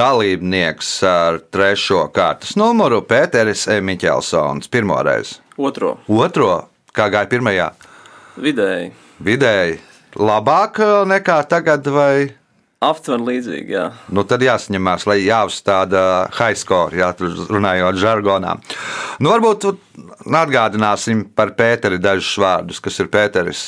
Dalībnieks 0.00 0.96
ar 1.12 1.44
trešo 1.52 2.06
kārtas 2.08 2.56
numuru 2.56 3.04
Pēteris 3.04 3.68
Miķelsons. 3.84 4.72
Pirmoreiz. 4.72 5.42
Otro. 5.60 5.98
Otro, 6.08 6.54
kā 6.96 7.12
gāja 7.12 7.28
pirmajā, 7.28 7.74
Vidēji. 8.40 8.94
vidēji 9.20 9.82
labāk 10.16 10.80
eh, 10.82 10.96
nekā 11.10 11.42
tagad, 11.50 11.86
vai 11.92 12.32
Aptuveni 12.84 13.24
līdzīgi, 13.28 13.72
jā. 13.72 13.84
nu, 14.12 14.24
tad 14.28 14.42
jāsaņemās, 14.44 15.06
lai 15.08 15.18
jāuzstāda 15.22 16.02
high 16.36 16.58
score, 16.58 16.92
jā, 16.98 17.08
runājot 17.48 18.00
žargonā. 18.02 18.58
Nu, 19.24 19.30
varbūt 19.32 19.70
atgādināsim 20.28 21.24
par 21.36 21.54
Pēteri 21.56 22.00
dažus 22.02 22.34
vārdus, 22.42 22.82
kas 22.84 23.00
ir 23.00 23.08
Pēteris. 23.12 23.62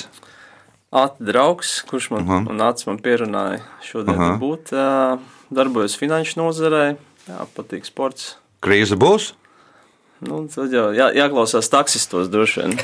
Ati 0.97 1.25
draugs, 1.29 1.79
kurš 1.89 2.11
man, 2.13 2.27
uh. 2.27 2.35
-huh. 2.35 2.53
man 2.53 2.75
man 2.87 2.99
pierunāja 2.99 3.61
šodien 3.83 4.21
uh 4.21 4.27
-huh. 4.27 4.39
būt. 4.39 4.73
ā, 4.73 5.19
Darbojos 5.51 5.97
finanšu 5.97 6.41
nozarē, 6.41 6.97
jā, 7.29 7.47
patīk 7.57 7.85
sports. 7.85 8.37
Krīze 8.61 8.97
būs? 8.97 9.33
Nu, 10.25 10.47
tad 10.49 10.73
jau 10.73 10.87
jā, 10.97 11.11
jāklausās 11.13 11.69
taksistos 11.69 12.31
droši 12.33 12.63
vien. 12.63 12.77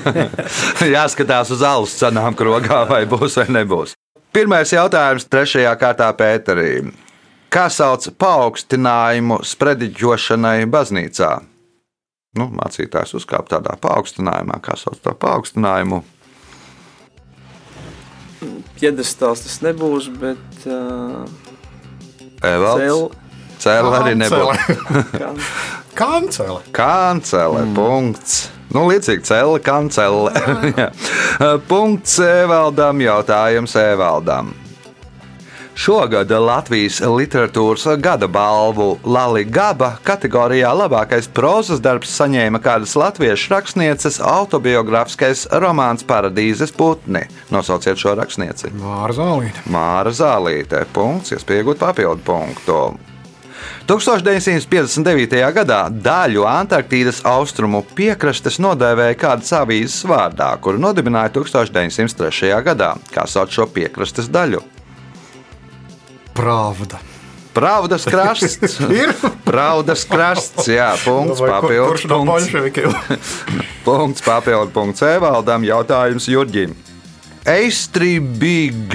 Jāskatās 0.96 1.52
uz 1.52 1.64
alus 1.66 1.96
cenām 2.00 2.36
krogā, 2.38 2.86
vai 2.88 3.02
būs 3.08 3.36
vai 3.42 3.44
nebūs. 3.58 3.92
Pirmais 4.32 4.72
jautājums 4.72 5.28
trešajā 5.28 5.74
kārtā 5.80 6.08
Pēterī. 6.16 6.70
Kā 7.52 7.66
sauc 7.72 8.08
paaugstinājumu 8.20 9.42
sprediķošanai 9.44 10.64
baznīcā? 10.72 11.30
Nu, 12.36 12.48
mācītājs 12.52 13.14
uzkāpa 13.16 13.56
tādā 13.56 13.76
paaugstinājumā, 13.80 14.58
kā 14.64 14.76
sauc 14.80 15.00
to 15.04 15.12
paaugstinājumu. 15.16 16.02
Piedestāls 18.76 19.44
tas 19.44 19.60
nebūs, 19.64 20.10
bet 20.20 20.68
uh, 20.68 21.24
Evalds. 22.44 22.84
cēl, 22.84 23.08
Cēlā 23.64 24.00
arī 24.02 24.16
nebūs. 24.20 25.48
Kancele. 25.96 26.60
Kancele. 26.76 27.64
Mm. 27.64 27.74
Punkts. 27.78 28.36
Nu, 28.74 28.84
līdzīgi 28.90 29.24
cēlē, 29.24 29.62
kancele. 29.64 30.34
Jā. 30.76 30.90
Punkts 31.70 32.18
Evaldam. 32.20 33.00
Jautājums 33.00 33.76
Evaldam. 33.80 34.52
Šogad 35.76 36.30
Latvijas 36.32 37.02
literatūras 37.04 37.84
gada 38.00 38.24
balvu 38.32 38.94
Lali 39.04 39.42
Gaba 39.44 39.90
kategorijā 40.04 40.70
labākais 40.72 41.28
prozas 41.28 41.82
darbs 41.84 42.14
saņēma 42.16 42.62
kādas 42.64 42.94
latviešu 42.96 43.52
rakstnieces 43.52 44.16
autobiogrāfiskais 44.24 45.44
romāns 45.60 46.04
Paradīzes 46.08 46.72
putni. 46.72 47.26
Nosauciet 47.52 48.00
šo 48.00 48.16
rakstnieci. 48.16 48.72
Māra 48.80 49.12
Zālīte. 49.16 49.66
Māra 49.68 50.16
Zālīte. 50.16 50.86
Punkts, 50.96 51.36
iespējot 51.36 51.84
papildu 51.84 52.24
punktu. 52.24 52.80
1959. 53.86 55.40
gadā 55.54 55.80
daļu 55.90 56.46
Antarktīdas 56.50 57.20
austrumu 57.26 57.82
piekrastes 57.96 58.58
nodēvēja 58.62 59.14
kādas 59.20 59.52
avīzes 59.56 60.00
vārdā, 60.10 60.52
kuru 60.60 60.78
nodibināja 60.82 61.30
1903. 61.38 62.50
gadā. 62.66 62.94
Kā 63.14 63.26
sauc 63.30 63.50
šo 63.54 63.66
piekrastes 63.70 64.26
daļu? 64.32 64.62
Pravda. 66.36 66.98
Pravdas 67.56 68.04
krasts. 68.12 68.76
Ir? 68.92 69.14
Pravdas 69.46 70.02
krasts, 70.04 70.66
jā, 70.68 70.90
punkts, 71.04 71.40
Vai 71.40 71.48
kur- 71.48 71.60
papildu 71.62 71.86
Kurš 71.88 72.04
no 72.10 72.18
punkts. 72.20 72.32
bolševikiem? 72.50 72.92
Punkts, 73.86 74.22
punkts 74.74 75.02
Evaldam. 75.06 75.62
Jautājums 75.64 76.26
Jurģim. 76.28 76.74
Eistri 77.46 78.18
Big. 78.20 78.92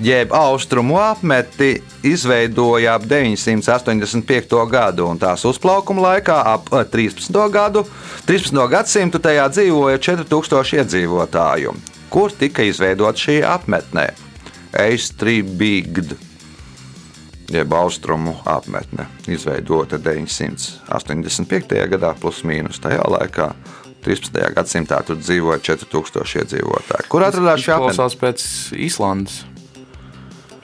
Jeb 0.00 0.32
austrumu 0.32 0.96
apmeti 0.96 1.82
izveidoja 2.02 2.94
ap 2.94 3.04
985. 3.04 4.56
gadu, 4.70 5.04
un 5.12 5.18
tās 5.20 5.44
uzplaukuma 5.44 6.06
laikā 6.06 6.38
ap 6.54 6.72
eh, 6.72 6.86
13. 6.88 7.36
gadu, 7.52 7.84
13. 8.24 8.56
gadsimtu 8.72 9.20
tajā 9.20 9.44
dzīvoja 9.52 10.00
4000 10.00 10.80
iedzīvotāju. 10.80 11.76
Kur 12.10 12.32
tika 12.32 12.64
izveidota 12.64 13.20
šī 13.26 13.36
apmetne? 13.44 14.08
Eistri 14.72 15.42
Bigd 15.42 16.16
jeb 17.50 17.72
austrumu 17.74 18.34
apmetne, 18.48 19.06
izveidota 19.28 19.98
985. 19.98 21.76
gadā, 21.92 22.14
plus 22.20 22.40
mīnus 22.46 22.80
tajā 22.80 23.04
laikā. 23.04 23.52
13. 24.00 24.32
gadsimtā 24.56 25.02
tur 25.04 25.18
dzīvoja 25.20 25.60
4000 25.60 26.40
iedzīvotāji. 26.40 27.08
Kur 27.12 27.20
atradās 27.26 27.60
šī 27.60 27.74
apmetne? 27.74 27.96
Klausās 27.98 28.16
pēc 28.16 28.44
Īslandes. 28.80 29.42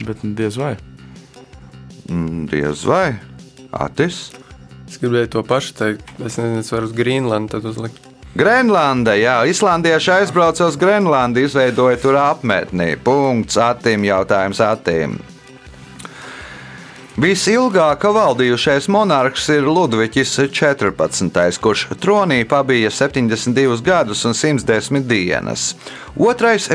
Bet 0.04 0.20
diez 0.36 0.58
vai. 0.60 0.74
Mm, 2.10 2.46
Diez 2.50 2.84
vai? 2.86 3.16
Atis? 3.72 4.30
Es 4.86 5.00
gribēju 5.02 5.30
to 5.32 5.42
pašu 5.46 5.72
teikt. 5.78 6.10
Es 6.22 6.36
nezinu, 6.38 6.60
es 6.62 6.70
varu 6.70 6.86
uz 6.90 6.92
Grīnlandu 6.94 7.62
uzlikt. 7.66 8.02
Grenlanda, 8.36 9.14
jā, 9.16 9.38
islandieši 9.48 10.10
aizbrauca 10.18 10.66
uz 10.68 10.76
Grenlandu, 10.76 11.40
izveidoja 11.40 11.96
tur 12.02 12.18
apmetni. 12.20 12.92
Punkts, 13.00 13.56
attīm, 13.56 14.04
jautājums 14.04 14.60
attīm. 14.60 15.16
Visilgāk 17.16 18.02
valdījušais 18.12 18.90
monarhs 18.92 19.46
ir 19.48 19.64
Ludvigs 19.64 20.34
14., 20.36 21.56
kurš 21.64 21.86
tronī 21.96 22.42
pabija 22.44 22.90
72 22.92 23.78
gadus 23.80 24.26
un 24.28 24.36
110 24.36 25.00
dienas. 25.08 25.64
Otrais 26.12 26.68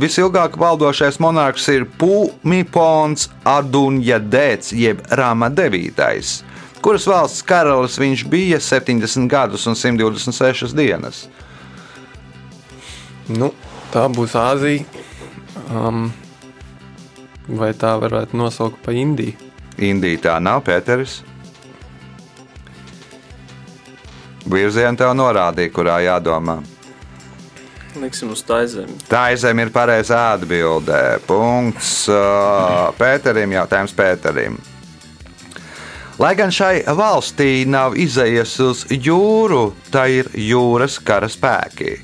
visilgāk 0.00 0.56
valdošais 0.56 1.20
monarhs 1.20 1.68
ir 1.68 1.84
Pūmipons 2.00 3.28
Adunjadēts 3.44 4.72
jeb 4.72 5.04
Rama 5.20 5.52
9., 5.52 6.32
kuras 6.80 7.04
valsts 7.04 7.44
karalis 7.44 8.00
viņš 8.00 8.24
bija 8.32 8.64
70 8.64 9.28
gadus 9.28 9.68
un 9.68 9.76
126 9.76 10.72
dienas. 10.72 11.26
Nu, 13.28 13.52
tā 13.92 14.08
būs 14.08 14.32
Āzija. 14.32 15.04
Um, 15.68 16.06
vai 17.48 17.74
tā 17.76 17.98
varētu 18.00 18.40
nosaukt 18.40 18.80
par 18.80 18.96
Indiju? 18.96 19.52
Indija 19.78 20.20
tā 20.28 20.34
nav, 20.42 20.62
Pēteris. 20.66 21.22
Virzienu 24.44 24.98
tev 25.00 25.14
norādīja, 25.16 25.72
kurā 25.72 25.98
jādomā. 26.04 26.60
Liksim 27.98 28.32
uz 28.34 28.42
tā 28.44 28.60
zemi. 28.68 28.96
Tā 29.08 29.28
izem 29.34 29.60
ir 29.62 29.70
pareizā 29.74 30.34
atbildē. 30.34 31.20
Punkts 31.26 32.08
uh, 32.10 32.90
Pēterim, 32.98 33.54
jautājums 33.54 33.94
Pēterim. 33.96 34.58
Lai 36.18 36.34
gan 36.38 36.52
šai 36.54 36.84
valstī 36.94 37.64
nav 37.66 37.96
izējas 37.98 38.52
uz 38.62 38.84
jūru, 38.90 39.72
tā 39.90 40.06
ir 40.20 40.28
jūras 40.38 41.00
kara 41.02 41.26
spēki. 41.30 41.96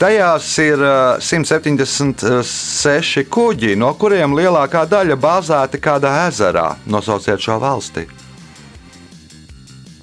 Tajās 0.00 0.46
ir 0.62 0.80
uh, 0.82 1.20
176 1.22 3.24
kuģi, 3.30 3.76
no 3.78 3.92
kuriem 3.98 4.34
lielākā 4.36 4.82
daļa 4.90 5.16
bāzēti 5.20 5.80
kādā 5.82 6.12
ezerā. 6.26 6.76
Nosauciet 6.90 7.40
šo 7.42 7.58
valsti. 7.62 8.06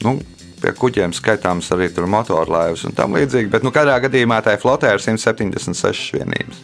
Nu, 0.05 0.19
pie 0.61 0.71
kuģiem 0.75 1.13
skaitāms 1.15 1.71
arī 1.75 1.89
motorlaivas 2.07 2.85
un 2.87 2.93
tam 2.95 3.15
līdzīgi, 3.17 3.49
bet 3.51 3.63
nu, 3.63 3.71
katrā 3.75 3.99
gadījumā 4.05 4.41
tai 4.43 4.57
flotē 4.61 4.87
ir 4.95 5.01
176 5.03 6.13
vienības. 6.15 6.57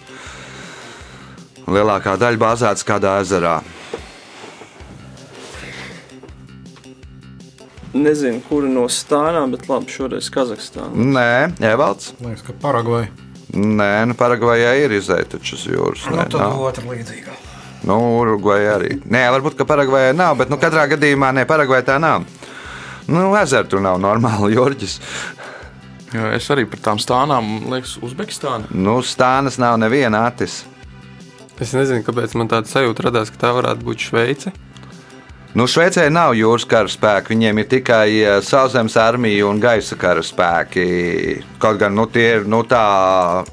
Lielākā 1.66 2.16
daļa 2.22 2.40
bāzētas 2.40 2.86
kādā 2.88 3.12
ezerā. 3.24 3.56
Nezinu, 7.96 8.42
kura 8.50 8.68
no 8.68 8.88
stānām, 8.92 9.54
bet 9.56 9.70
labi, 9.72 9.88
šoreiz 9.94 10.28
Kazahstānā. 10.34 10.92
Nē, 11.16 11.30
Evalds. 11.72 12.12
Liekas, 12.20 12.44
ka 12.44 12.56
Paragvai. 12.60 13.06
Nē, 13.56 13.90
nu 14.10 14.18
Paragvajā 14.20 14.74
ir 14.84 14.96
izēja 14.98 15.30
taču 15.38 15.56
uz 15.56 15.64
jūras. 15.70 16.04
Nu, 16.12 16.18
Nē, 16.20 16.26
tad 16.34 16.42
nav. 16.44 16.60
otra 16.68 16.84
līdzīga. 16.90 17.36
Nu, 17.88 17.96
Urugvajā 18.20 18.74
arī. 18.80 18.92
Nē, 19.14 19.22
varbūt, 19.38 19.56
ka 19.60 19.68
Paragvajā 19.70 20.12
nav, 20.18 20.36
bet 20.42 20.52
nu, 20.52 20.58
katrā 20.60 20.88
gadījumā 20.92 21.32
ne 21.38 21.46
Paragvajā 21.48 21.86
tā 21.94 21.98
nav. 22.04 22.26
Nu, 23.08 23.30
ezeru 23.40 23.70
tur 23.76 23.84
nav 23.86 24.00
normāli, 24.04 24.56
Jorģis. 24.58 24.98
Jā, 26.16 26.34
es 26.36 26.48
arī 26.52 26.66
par 26.70 26.82
tām 26.84 27.00
stānām, 27.02 27.54
liekas, 27.72 27.96
Uzbekistāna. 28.04 28.68
Nu, 28.76 28.98
stānas 29.06 29.60
nav 29.62 29.78
neviena 29.82 30.26
atis. 30.28 30.64
Es 31.62 31.72
nezinu, 31.72 32.04
kāpēc 32.04 32.36
man 32.36 32.50
tāda 32.52 32.68
sajūta 32.68 33.08
radās, 33.08 33.32
ka 33.32 33.40
tā 33.46 33.54
varētu 33.56 33.88
būt 33.88 34.10
Šveice. 34.10 34.52
Nu, 35.56 35.70
Šveicē 35.72 36.10
nav 36.12 36.34
jūras 36.36 36.66
kara 36.68 36.90
spēki, 36.92 37.32
viņiem 37.32 37.62
ir 37.62 37.68
tikai 37.72 38.08
eh, 38.20 38.40
sauszemes 38.44 38.98
armija 39.00 39.46
un 39.48 39.62
gaisa 39.64 39.96
kara 39.96 40.20
spēki. 40.20 40.88
Kaut 41.64 41.80
gan 41.80 41.96
nu, 41.96 42.10
tie 42.12 42.42
ir 42.42 42.50
nu, 42.52 42.60
tā. 42.68 43.46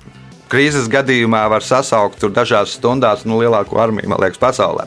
Krīzes 0.50 0.88
gadījumā 0.92 1.46
var 1.48 1.64
sasaukt 1.64 2.26
dažās 2.34 2.74
stundās 2.76 3.22
nu, 3.24 3.38
lielāko 3.40 3.78
armiju, 3.80 4.10
man 4.10 4.20
liekas, 4.20 4.40
pasaulē. 4.42 4.84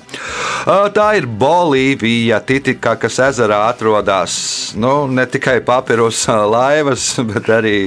Tā 0.94 1.08
ir 1.18 1.26
Bolīvija, 1.26 2.38
Titikakas 2.46 3.18
ezerā 3.32 3.64
atrodas 3.72 4.36
nu, 4.78 5.08
ne 5.08 5.26
tikai 5.26 5.62
papirus 5.66 6.20
ā, 6.30 6.36
laivas, 6.52 7.08
bet 7.32 7.50
arī 7.62 7.80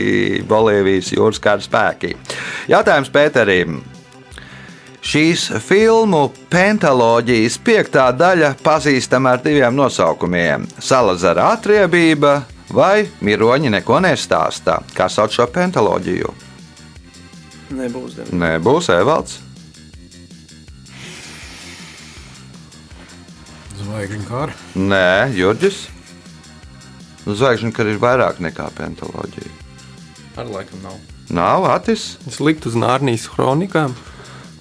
Bolīvijas 0.48 1.12
jūras 1.14 1.44
kara 1.44 1.62
spēki. 1.62 2.16
Jautājums 2.72 3.12
Pēterim. 3.14 3.78
Šīs 4.98 5.44
filmu 5.62 6.24
pentoloģijas 6.50 7.58
piektā 7.62 8.08
daļa 8.18 8.56
pazīstama 8.64 9.36
ar 9.36 9.42
diviem 9.44 9.76
nosaukumiem- 9.78 10.66
Salazara 10.90 11.52
atriebība 11.54 12.42
vai 12.74 13.08
Miroņa 13.22 13.70
neko 13.70 14.00
nestāstā. 14.02 14.80
Kā 14.94 15.08
sauc 15.08 15.32
šo 15.32 15.46
pentoloģiju? 15.46 16.32
Nebūs. 17.70 18.16
diemžēl. 18.16 18.34
Nebūs 18.42 18.88
Evalds. 18.88 19.38
Zvaigžņu 23.78 24.26
kāra. 24.28 24.52
Nē, 24.74 25.32
Jurģis. 25.36 25.86
Zvaigžņu 27.28 27.72
kara 27.76 27.90
ir 27.92 27.98
vairāk 28.02 28.40
nekā 28.40 28.70
pentoloģija. 28.74 29.52
Ar 30.36 30.46
laikam 30.46 30.82
nav. 30.82 30.98
Nav 31.30 31.64
Atis. 31.70 32.16
Es 32.26 32.40
liktu 32.40 32.68
uz 32.68 32.74
Nārnijas 32.74 33.28
kronikām. 33.28 33.94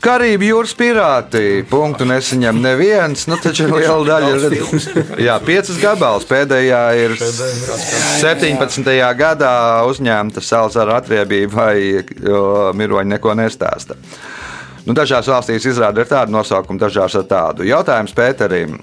Karību 0.03 0.45
jūras 0.45 0.73
pirāti. 0.77 1.63
Punktu 1.69 2.05
nesaņem 2.07 2.60
neviens. 2.62 3.25
Nu, 3.29 3.38
taču 3.41 3.67
liela 3.73 3.97
daļa 4.05 4.31
ir. 4.36 4.73
Jā, 5.25 5.38
piecas 5.43 5.79
gabals. 5.81 6.27
Pēdējā 6.29 6.81
ir 7.01 7.15
17. 7.17 8.91
gadā 9.23 9.53
uzņemta 9.89 10.43
Salzara 10.43 10.99
atriebība 11.01 11.55
vai 11.57 11.77
o, 12.01 12.43
miroņa 12.77 13.15
neko 13.15 13.38
nestāsta. 13.39 13.97
Nu, 14.88 14.95
dažās 14.95 15.27
valstīs 15.27 15.65
izrāda 15.67 16.03
ir 16.03 16.12
tāda 16.12 16.31
nosaukuma, 16.31 16.79
dažās 16.86 17.17
ar 17.19 17.25
tādu. 17.27 17.65
Jautājums 17.67 18.15
Pēterim. 18.15 18.77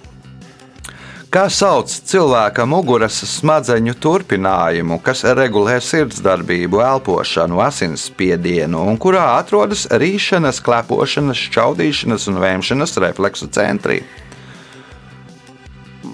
Kā 1.35 1.49
sauc 1.51 1.91
cilvēka 1.91 2.63
muguras 2.71 3.17
smadzeņu 3.27 3.97
turpinājumu, 3.99 5.01
kas 5.03 5.25
regulē 5.35 5.81
sirdsdarbību, 5.83 6.79
elpošanu, 6.79 7.59
asinsspiedienu 7.65 8.79
un 8.79 9.01
kurā 9.03 9.25
atrodas 9.41 9.83
rīšanas, 9.91 10.61
klepošanas, 10.63 11.41
šķaudīšanas 11.49 12.29
un 12.31 12.39
vēmšanas 12.45 12.95
refleksu 13.03 13.49
centri? 13.51 14.05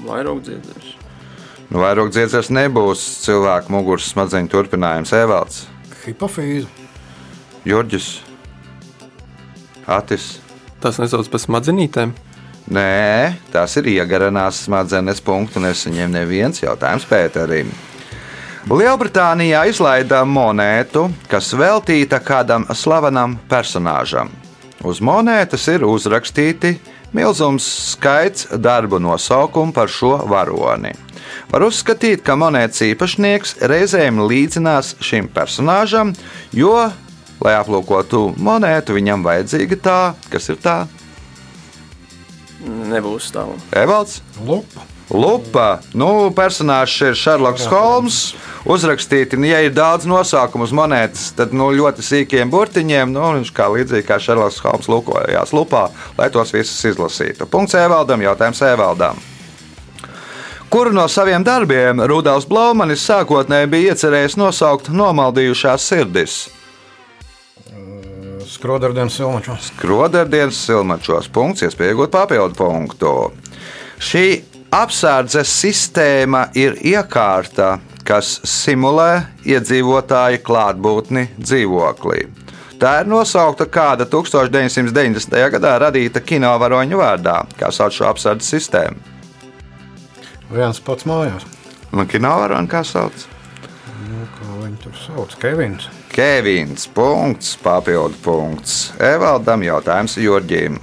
Vairāk 0.07 0.41
dziedāšu. 0.49 0.97
Nu, 1.69 1.83
vairāk 1.85 2.09
dziedzers 2.17 2.49
nebūs 2.57 3.05
cilvēka 3.27 3.77
muguras 3.77 4.09
smadzeņu 4.15 4.49
turpinājums, 4.57 5.13
Evalds, 5.21 5.67
Hipofīze. 6.07 6.65
Jurģis, 7.69 8.09
Atis. 9.85 10.33
Tas 10.81 10.97
nesauc 10.97 11.29
par 11.29 11.45
smadzenītēm. 11.45 12.17
Nē, 12.71 13.35
tas 13.51 13.73
ir 13.81 13.89
iegarinās 13.91 14.61
smadzenes 14.69 15.19
punktu, 15.27 15.59
nesaņem 15.59 16.13
neviens 16.15 16.63
jautājums 16.63 17.03
Pēterim. 17.11 17.73
Lielbritānijā 18.71 19.65
izlaida 19.67 20.21
monētu, 20.23 21.09
kas 21.27 21.49
veltīta 21.59 22.21
kādam 22.23 22.69
slavenam 22.71 23.35
personāžam. 23.51 24.31
Uz 24.87 25.01
monētas 25.03 25.67
ir 25.73 25.83
uzrakstīti 25.89 26.77
milzums 27.11 27.67
skaits 27.91 28.47
darbu 28.55 29.01
nosaukumu 29.03 29.75
par 29.75 29.91
šo 29.91 30.13
varoni. 30.31 30.95
Var 31.51 31.67
uzskatīt, 31.67 32.23
ka 32.23 32.39
monētas 32.39 32.85
īpašnieks 32.87 33.57
reizēm 33.67 34.23
līdzinās 34.31 34.95
šim 35.03 35.27
personāžam, 35.35 36.15
jo, 36.55 36.77
lai 37.43 37.59
aplūkotu 37.59 38.29
monētu, 38.39 38.95
viņam 38.95 39.27
vajadzīga 39.27 39.83
tā, 39.83 40.01
kas 40.31 40.53
ir 40.55 40.63
tā. 40.63 40.79
Nebūs 42.61 43.31
tā. 43.35 43.47
Evalds. 43.77 44.21
Lupa. 44.45 44.87
Lupa, 45.11 45.81
nu, 45.99 46.31
personāžs 46.31 47.01
ir 47.03 47.17
Šerloks 47.19 47.65
Holms. 47.67 48.19
Uzrakstīti, 48.71 49.39
nu, 49.41 49.49
ja 49.49 49.59
ir 49.65 49.73
daudz 49.75 50.07
nosaukumu 50.07 50.69
uz 50.69 50.75
monētas, 50.77 51.31
tad 51.35 51.55
nu, 51.57 51.71
ļoti 51.75 52.05
sīkiem 52.05 52.53
burtiņiem, 52.53 53.11
nu, 53.11 53.25
viņš 53.41 53.51
kā 53.57 53.67
līdzīgi 53.73 54.07
kā 54.07 54.21
Šerloks 54.23 54.61
Holms 54.63 54.87
lūkojās 54.93 55.55
lupā, 55.57 55.89
lai 56.21 56.29
tos 56.31 56.55
visus 56.55 56.79
izlasītu. 56.93 57.49
Punkts 57.51 57.75
Evaldam, 57.81 58.23
jautājums 58.23 58.63
Evaldam. 58.69 59.19
Kuru 60.71 60.95
no 60.95 61.09
saviem 61.11 61.43
darbiem 61.43 62.05
Rudolfs 62.07 62.47
Blaumanis 62.47 63.03
sākotnēji 63.03 63.73
bija 63.73 63.97
iecerējis 63.97 64.39
nosaukt 64.39 64.93
nomaldījušās 64.95 65.91
sirdis? 65.91 66.37
Skrodardienas 68.61 69.15
silmačos. 69.17 69.73
Krodardienas 69.81 70.59
silmačos 70.67 71.31
punkts, 71.33 71.63
iespējot 71.65 72.11
papildu 72.13 72.59
punktu. 72.59 73.13
Šī 73.97 74.25
apsardzes 74.77 75.49
sistēma 75.63 76.43
ir 76.53 76.77
iekārta, 76.85 77.79
kas 78.05 78.35
simulē 78.45 79.23
iedzīvotāju 79.49 80.43
klātbūtni 80.45 81.25
dzīvoklī. 81.41 82.27
Tā 82.77 82.93
ir 83.01 83.09
nosaukta 83.09 83.65
kāda 83.65 84.05
1990. 84.05 85.41
gadā 85.57 85.73
radīta 85.87 86.21
kinovāroņa 86.21 87.01
vārdā, 87.01 87.41
kā 87.57 87.73
sauc 87.73 87.97
šo 87.97 88.11
apsardzes 88.13 88.59
sistēmu. 88.59 89.01
Viens 90.53 90.85
pats 90.85 91.09
mājās. 91.09 91.49
Nu, 91.97 92.05
kinovāroņa 92.05 92.69
kā 92.77 92.85
sauc? 92.85 93.25
Nu, 94.11 94.25
kā 94.35 94.55
viņi 94.59 94.79
tur 94.83 94.95
sauc? 94.99 95.35
Kevins. 95.39 95.87
Kevins, 96.11 96.89
punkts, 96.91 97.53
papildu 97.63 98.19
punkts. 98.25 98.91
Evaldam 98.99 99.63
jautājums 99.63 100.17
Jurģim. 100.19 100.81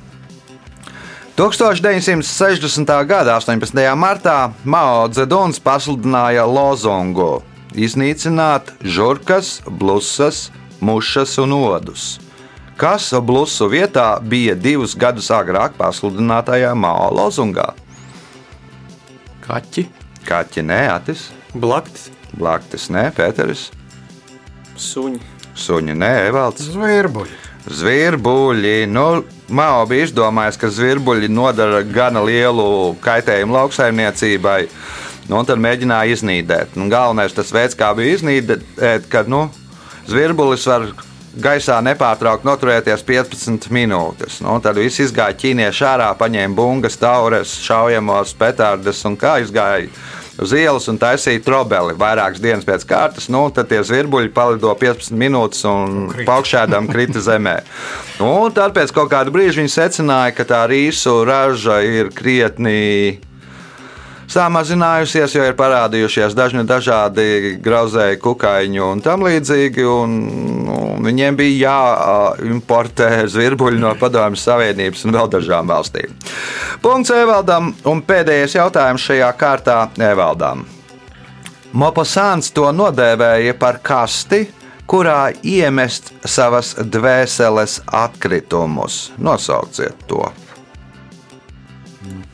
1960. 1.38 2.94
gada 3.06 3.36
18. 3.38 3.84
martā 4.00 4.38
Mao 4.64 5.06
Zeduns 5.14 5.60
pasludināja 5.62 6.48
lozungu 6.48 7.44
iznīcināt 7.78 8.72
žurkas, 8.82 9.60
blusas, 9.68 10.48
mušas 10.80 11.36
un 11.44 11.54
odus, 11.60 12.08
kas 12.80 13.12
blusu 13.22 13.70
vietā 13.70 14.10
bija 14.24 14.56
divus 14.56 14.96
gadus 14.98 15.30
agrāk 15.36 15.78
pasludinātajā 15.78 16.74
Mao 16.74 17.12
lozungā. 17.14 17.74
Kaķi. 19.46 19.88
Kaķi 20.28 20.64
nē, 20.68 20.84
atis, 20.96 21.30
Blaktis. 21.54 22.17
Blaktis 22.34 22.90
nē, 22.94 23.10
Pēteris, 23.16 23.70
Suņi. 24.78 25.20
suņi 25.58 25.96
nē, 25.98 26.12
Evalds. 26.30 26.68
Zvirbuļi. 26.74 27.38
Zvirbuļi. 27.68 28.78
Nu, 28.92 29.24
Mao 29.48 29.86
bija 29.88 30.08
izdomājis, 30.08 30.58
ka 30.60 30.68
zvirbuļi 30.68 31.30
nodara 31.32 31.82
gana 31.88 32.20
lielu 32.24 32.96
kaitējumu 33.04 33.56
lauksaimniecībai. 33.56 34.62
Nu, 35.28 35.40
un 35.40 35.48
tad 35.48 35.60
mēģināja 35.64 36.16
iznīdēt. 36.16 36.76
Nu, 36.80 36.90
galvenais 36.92 37.36
tas 37.36 37.52
veids, 37.56 37.76
kā 37.76 37.94
bija 37.96 38.18
iznīdēt, 38.18 38.64
kad 39.12 39.32
nu, 39.32 39.48
zvirbulis 40.08 40.68
var 40.68 40.90
gaisā 41.38 41.78
nepārtraukti 41.86 42.48
noturēties 42.48 43.04
15 43.08 43.72
minūtes. 43.74 44.40
Nu, 44.44 44.58
tad 44.64 44.80
viss 44.80 45.02
izgāja 45.04 45.36
ķīnieši 45.38 45.88
ārā, 45.88 46.12
paņēma 46.20 46.58
bungas, 46.58 46.98
taures, 47.00 47.58
šaujamos, 47.66 48.34
petardes 48.40 49.04
un 49.08 49.18
kā 49.20 49.38
izgāja 49.44 49.88
uz 50.42 50.54
ielas 50.56 50.88
un 50.92 51.00
taisīja 51.02 51.44
trobeli 51.46 51.96
vairākas 51.98 52.42
dienas 52.44 52.68
pēc 52.68 52.86
kārtas. 52.88 53.30
Nu, 53.34 53.48
tad 53.54 53.70
tie 53.72 53.82
zvirbuļi 53.86 54.34
palido 54.36 54.74
15 54.78 55.16
minūtes 55.18 55.64
un 55.70 56.12
paukšēdām 56.28 56.90
krita 56.92 57.24
zemē. 57.30 57.60
Nu, 58.22 58.32
un 58.48 58.56
tad 58.56 58.76
pēc 58.78 58.94
kaut 58.96 59.12
kāda 59.14 59.34
brīža 59.34 59.62
viņi 59.62 59.74
secināja, 59.74 60.36
ka 60.38 60.48
tā 60.48 60.64
rīsu 60.70 61.20
raža 61.28 61.82
ir 61.86 62.14
krietni 62.16 63.20
samazinājusies, 64.32 65.36
jo 65.36 65.46
ir 65.48 65.56
parādījušies 65.58 66.36
dažni 66.38 66.64
dažādi 66.68 67.58
grauzēji, 67.64 68.20
kukaiņi 68.24 68.82
un 68.84 69.04
tam 69.04 69.26
līdzīgi. 69.28 69.86
Un, 69.88 70.18
nu, 70.68 70.80
viņiem 71.08 71.38
bija 71.40 71.72
jāimportē 71.72 73.28
zvirbuļi 73.32 73.82
no 73.82 73.94
Padomjas 74.00 74.48
Savienības 74.48 75.06
un 75.08 75.16
vēl 75.18 75.32
dažām 75.38 75.72
valstīm. 75.72 76.16
Punkts 76.84 77.14
Evaldam 77.16 77.72
un 77.88 78.04
pēdējais 78.06 78.58
jautājums 78.60 79.08
šajā 79.08 79.32
kārtā 79.40 79.80
Evaldam. 80.12 80.66
Mopasāns 81.78 82.50
to 82.56 82.70
nodēvēja 82.74 83.54
par 83.60 83.82
kasti, 83.86 84.46
kurā 84.88 85.34
iemest 85.44 86.14
savas 86.26 86.74
dvēseles 86.80 87.82
atkritumus. 87.86 89.12
Nosauciet 89.20 90.08
to. 90.08 90.24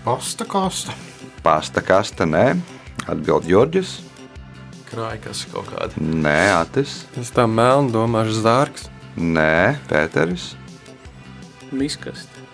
Pasta 0.05 0.45
kasta. 0.45 1.02
Pasta 1.43 1.81
kaste, 1.83 2.23
nē, 2.23 2.53
atbild 3.11 3.47
Jurģis. 3.51 3.97
Krājkas 4.87 5.41
kaut 5.51 5.67
kāda. 5.73 5.99
Nē, 5.99 6.53
Atis. 6.55 7.01
Es 7.19 7.33
tā 7.35 7.43
melnu 7.49 7.91
domāju, 7.91 8.35
zārks. 8.37 8.87
Nē, 9.17 9.75
Pēteris. 9.89 10.53
Miskasti. 11.73 12.45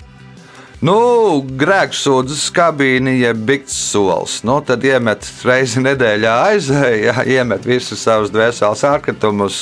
Nu, 0.80 1.42
grēksūdzes 1.60 2.46
kabīne, 2.56 3.12
jeb 3.20 3.42
bikts 3.44 3.76
solis. 3.90 4.38
Nu, 4.48 4.62
tad 4.64 4.86
iemet 4.88 5.26
reizi 5.44 5.82
nedēļā 5.84 6.36
aizēja, 6.54 7.26
iemet 7.28 7.66
visus 7.68 8.00
savus 8.06 8.32
dvēseles 8.32 8.86
ārkārtumus 8.88 9.58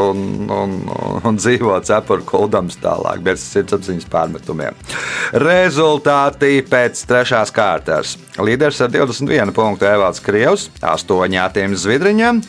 un, 0.00 0.22
un, 0.48 0.78
un, 0.88 1.18
un 1.28 1.36
dzīvo 1.36 1.74
cepuru 1.84 2.24
kuldams 2.24 2.78
tālāk, 2.80 3.20
bez 3.26 3.44
sirdsapziņas 3.50 4.08
pārmetumiem. 4.14 4.78
Rezultāti 5.44 6.62
pēc 6.64 7.02
trešās 7.10 7.52
kārtas. 7.52 8.14
Līderis 8.40 8.80
ar 8.80 8.88
21 8.94 9.52
punktu 9.52 9.90
Evalds 9.90 10.24
Krievs, 10.24 10.70
8 10.80 11.36
Jātiem 11.36 11.74
Zvidriņam, 11.76 12.40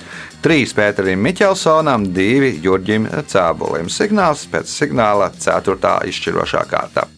3 0.48 0.78
Pēterim 0.80 1.20
Miķelsonam, 1.28 2.08
2 2.16 2.54
Jurģim 2.64 3.10
Cēbulim. 3.28 3.92
Signāls 3.92 4.48
pēc 4.48 4.72
signāla 4.72 5.28
4. 5.36 5.98
izšķirošā 6.08 6.64
kārta. 6.72 7.10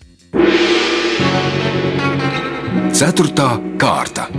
Ceturtā 2.95 3.49
kārta. 3.75 4.29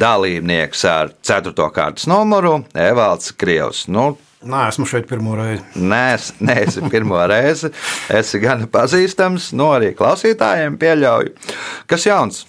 Dalībnieks 0.00 0.84
ar 0.88 1.10
4. 1.20 1.52
kārtas 1.74 2.08
numuru 2.08 2.54
Evalds 2.72 3.34
Krievs. 3.36 3.82
Nu, 3.92 4.14
Nē, 4.44 4.62
esmu 4.70 4.88
šeit 4.88 5.04
pirmo 5.08 5.36
reizi. 5.36 5.60
Nē, 5.76 6.00
es 6.16 6.30
neesmu 6.48 6.88
pirmo 6.92 7.20
reizi. 7.28 7.68
Esi 8.12 8.40
gan 8.40 8.64
pazīstams, 8.72 9.50
no 9.56 9.70
arī 9.76 9.92
klausītājiem 9.96 10.80
pieļauju. 10.80 11.36
Kas 11.88 12.08
jauns? 12.08 12.46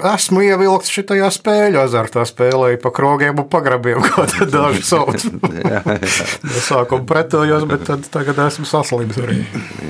Esmu 0.00 0.40
ievilkts 0.46 0.88
šajā 0.88 1.26
spēļu 1.36 1.80
azartā, 1.82 2.24
spēlēju 2.24 2.78
pa 2.80 2.92
krogiem 2.96 3.42
un 3.42 3.48
pagrabiem, 3.52 4.00
kā 4.08 4.24
daži 4.54 4.84
sauc. 4.88 5.18
Es 5.20 6.68
sākumā 6.70 7.04
pretojos, 7.08 7.66
bet 7.68 7.84
tad, 7.90 8.08
tagad 8.12 8.40
esmu 8.46 8.64
saslims 8.68 9.20
arī. 9.20 9.42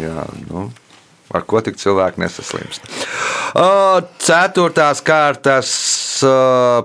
jā, 0.03 0.27
nu, 0.49 0.67
ar 1.31 1.47
ko 1.47 1.63
tik 1.63 1.79
cilvēki 1.79 2.25
nesaslimst. 2.25 2.91
Ceturtās 4.27 5.03
kārtas 5.07 5.73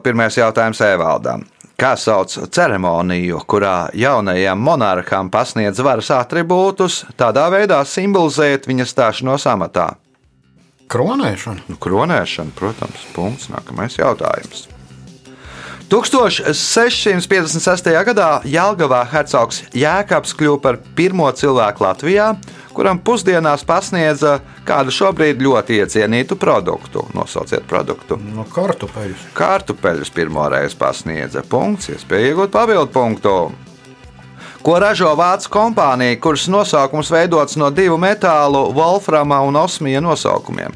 pirmais 0.06 0.38
jautājums 0.38 0.82
Evaldam. 0.86 1.47
Kā 1.77 1.91
sauc 1.97 2.34
ceremoniju, 2.53 3.43
kurā 3.45 3.91
jaunajam 3.93 4.62
monarham 4.65 5.30
pasniedz 5.30 5.77
varas 5.86 6.10
attribūtus, 6.15 7.03
tādā 7.17 7.45
veidā 7.53 7.84
simbolizēt 7.86 8.65
viņa 8.69 8.88
stāšanos 8.89 9.45
amatā? 9.49 9.91
Kronēšana. 10.88 11.67
Nu, 11.67 11.76
kronēšana, 11.84 12.56
protams, 12.56 13.04
punkts. 13.15 13.50
Nākamais 13.52 14.00
jautājums. 14.00 14.67
1656. 15.88 17.88
gadā 18.10 18.41
Jālgavā 18.43 19.06
hercogs 19.08 19.62
Jēkabs 19.71 20.34
kļuva 20.36 20.60
par 20.63 20.78
pirmo 20.97 21.30
cilvēku 21.32 21.84
Latvijā, 21.86 22.34
kuram 22.76 23.00
pusdienās 23.00 23.63
pasniedza 23.67 24.39
kādu 24.67 24.91
šobrīd 24.91 25.41
ļoti 25.43 25.80
iecienītu 25.80 26.36
produktu. 26.39 27.06
Nosauciet 27.15 27.63
produktu. 27.69 28.17
No 28.36 28.43
kartupeļus. 28.52 29.17
Kartupeļus 29.38 30.10
pirmo 30.12 30.50
reizi 30.52 30.76
pasniedza. 30.80 31.41
Punkts, 31.47 31.89
iespēja 31.95 32.34
iegūt 32.34 32.52
papildu 32.52 32.91
punktu. 32.91 33.52
Ko 34.67 34.73
ražo 34.84 35.13
Vācu 35.15 35.47
kompānija, 35.47 36.17
kuras 36.19 36.43
nosaukums 36.51 37.08
veidots 37.08 37.56
no 37.56 37.69
divu 37.71 37.95
metālu, 37.95 38.65
Wolframa 38.75 39.38
un 39.47 39.56
Osmija 39.56 40.01
nosaukumiem? 40.03 40.75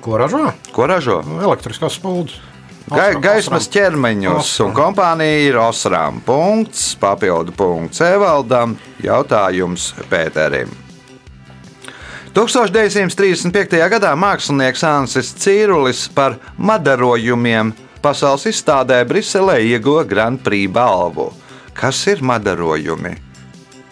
Ko 0.00 0.16
ražo? 0.16 0.40
Ko 0.72 0.86
ražo? 0.88 1.18
Elektriskās 1.36 1.98
spuldzes. 2.00 2.40
Osram, 2.88 3.20
gaismas 3.20 3.66
osram. 3.66 3.74
ķermeņus, 3.76 4.40
Osram. 4.40 4.70
un 4.70 4.74
kompānija 4.80 5.44
ir 5.50 5.60
Osram. 5.60 6.24
Punkts, 6.24 6.88
papildu 6.96 7.52
punkts 7.52 8.00
Evaldam, 8.08 8.78
jautājums 9.04 9.92
Pēterim. 10.08 10.72
1935. 12.32 13.84
gadā 13.98 14.16
mākslinieks 14.16 14.86
Ansis 14.96 15.36
Cīrulis 15.44 16.06
par 16.08 16.40
madarojumiem 16.56 17.76
pasaules 18.00 18.48
izstādē 18.48 19.04
Briselē 19.04 19.60
ieguva 19.60 20.08
Grand 20.08 20.40
Prix 20.40 20.72
balvu. 20.72 21.34
Kas 21.76 22.06
ir 22.08 22.22
madarojumi? 22.24 23.10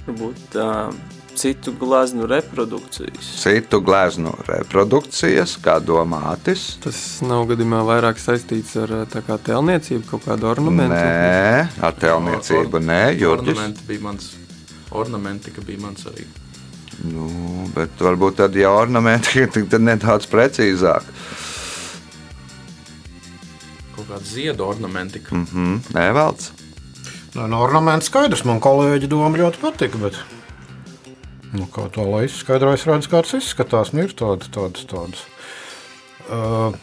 Varbūt 0.06 0.56
uh, 0.60 0.94
citu 1.36 1.74
glazūru 1.76 2.28
reprodukcijas. 2.30 3.26
Citu 3.42 3.80
glezno 3.84 4.32
reprodukcijas, 4.48 5.56
kā 5.64 5.76
domātis. 5.84 6.64
Tas 6.84 7.00
nav 7.26 7.44
gadījumā 7.50 7.82
vairāk 7.88 8.20
saistīts 8.22 8.72
ar 8.80 8.94
tā 9.12 9.20
kā 9.26 9.36
tēlniecību, 9.50 10.06
kaut 10.08 10.24
kādu 10.28 10.48
ornamentu. 10.52 10.96
Nē, 10.96 11.68
ar 11.84 11.98
tēlniecību 12.00 12.82
nē, 12.86 13.02
Jurģis. 13.20 13.52
Ornamenti 13.58 13.86
bija 13.90 14.06
mans. 14.06 14.32
Ornamentika 14.94 15.64
bija 15.66 15.84
mans 15.84 16.08
arī. 16.08 16.26
Nu, 17.10 17.28
bet 17.74 18.00
varbūt 18.00 18.38
tad 18.40 18.56
jau 18.56 18.72
ornamenti 18.78 19.40
ir 19.44 19.52
tad 19.52 19.82
nedaudz 19.82 20.30
precīzāk. 20.30 21.08
Kaut 23.94 24.06
kāda 24.08 24.24
ziedu 24.26 24.64
ornamentika. 24.66 25.34
Mm. 25.34 25.48
Mhm, 25.50 25.98
Evalds. 26.08 26.52
Nē, 27.34 27.48
no 27.50 27.60
ornamenta 27.64 28.06
skaidrs. 28.06 28.44
Man 28.46 28.60
kolēģi 28.62 29.10
doma 29.10 29.34
ļoti 29.40 29.60
patika. 29.62 30.00
Bet... 30.02 30.18
Nu, 31.54 31.66
kā 31.70 31.86
to 31.94 32.06
lai 32.06 32.24
izskaidrojas, 32.28 32.86
redz, 32.90 33.08
kā 33.10 33.22
tas 33.22 33.36
izskatās. 33.38 33.92
Nu, 33.94 34.06
ir 34.06 34.14
tāda, 34.18 34.46
tāda, 34.54 34.84
tāda. 34.90 35.24
Uh, 36.24 36.76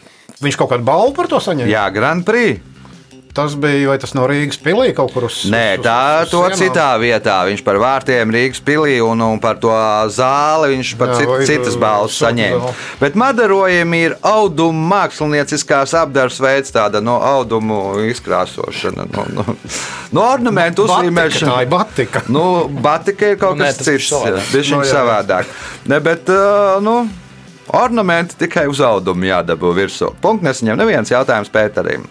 viņš 0.44 0.60
kaut 0.60 0.72
kādu 0.72 0.86
balvu 0.88 1.16
par 1.16 1.28
to 1.32 1.40
saņēma. 1.44 1.72
Jā, 1.72 1.86
Grand 1.92 2.24
Prix. 2.28 2.60
Tas 3.32 3.54
bija, 3.56 3.88
vai 3.88 3.94
tas 3.96 4.10
no 4.12 4.26
Rīgas 4.28 4.58
pilī 4.60 4.90
kaut 4.92 5.14
kur 5.14 5.24
uz 5.24 5.38
Nē, 5.48 5.78
uz- 5.78 5.84
tā 5.86 5.94
uz 6.26 6.28
to 6.34 6.42
sienām? 6.42 6.58
citā 6.60 6.88
vietā. 7.00 7.36
Viņš 7.48 7.62
par 7.64 7.78
vārtiem 7.80 8.28
Rīgas 8.34 8.60
pilī 8.60 8.98
un, 9.00 9.22
un 9.24 9.40
par 9.40 9.56
to 9.56 9.72
zāli 10.12 10.74
viņš 10.76 10.90
par 11.00 11.08
Jā, 11.08 11.16
cit, 11.16 11.28
vai, 11.30 11.46
citas 11.48 11.78
balvas 11.80 12.18
saņēma. 12.20 12.74
Bet 13.00 13.16
madarojumi 13.16 14.02
ir 14.10 14.16
audumu 14.20 14.84
mākslinieckās 14.92 15.94
apdarbs 16.02 16.36
veids, 16.44 16.74
tāda 16.76 17.00
no 17.00 17.16
audumu 17.24 17.80
izkrāsošana, 18.12 19.08
no, 19.16 19.24
no, 19.32 19.56
no 20.12 20.26
ornamentu 20.28 20.84
uzlīmēšana. 20.84 21.48
tā 21.56 21.62
ir 21.64 21.72
batika. 21.72 22.22
Nu, 22.28 22.68
batika 22.68 23.32
ir 23.32 23.40
kaut 23.40 23.56
Nu, 23.56 23.64
nē, 23.64 23.72
kas 23.72 23.88
ir 23.88 23.98
cits, 24.04 24.12
Nu, 24.12 24.82
jā, 24.84 24.84
jā. 24.84 24.92
savādāk. 24.92 25.48
Ne, 25.88 26.00
bet, 26.04 26.28
uh, 26.28 26.76
nu, 26.84 27.08
ornamenti 27.72 28.36
tikai 28.44 28.68
uz 28.68 28.80
audumu 28.84 29.24
jādabū 29.24 29.72
virsū. 29.72 30.12
Punkts 30.20 30.44
nesaņem 30.44 30.76
neviens 30.84 31.08
jautājums 31.08 31.48
Pēterim. 31.48 32.04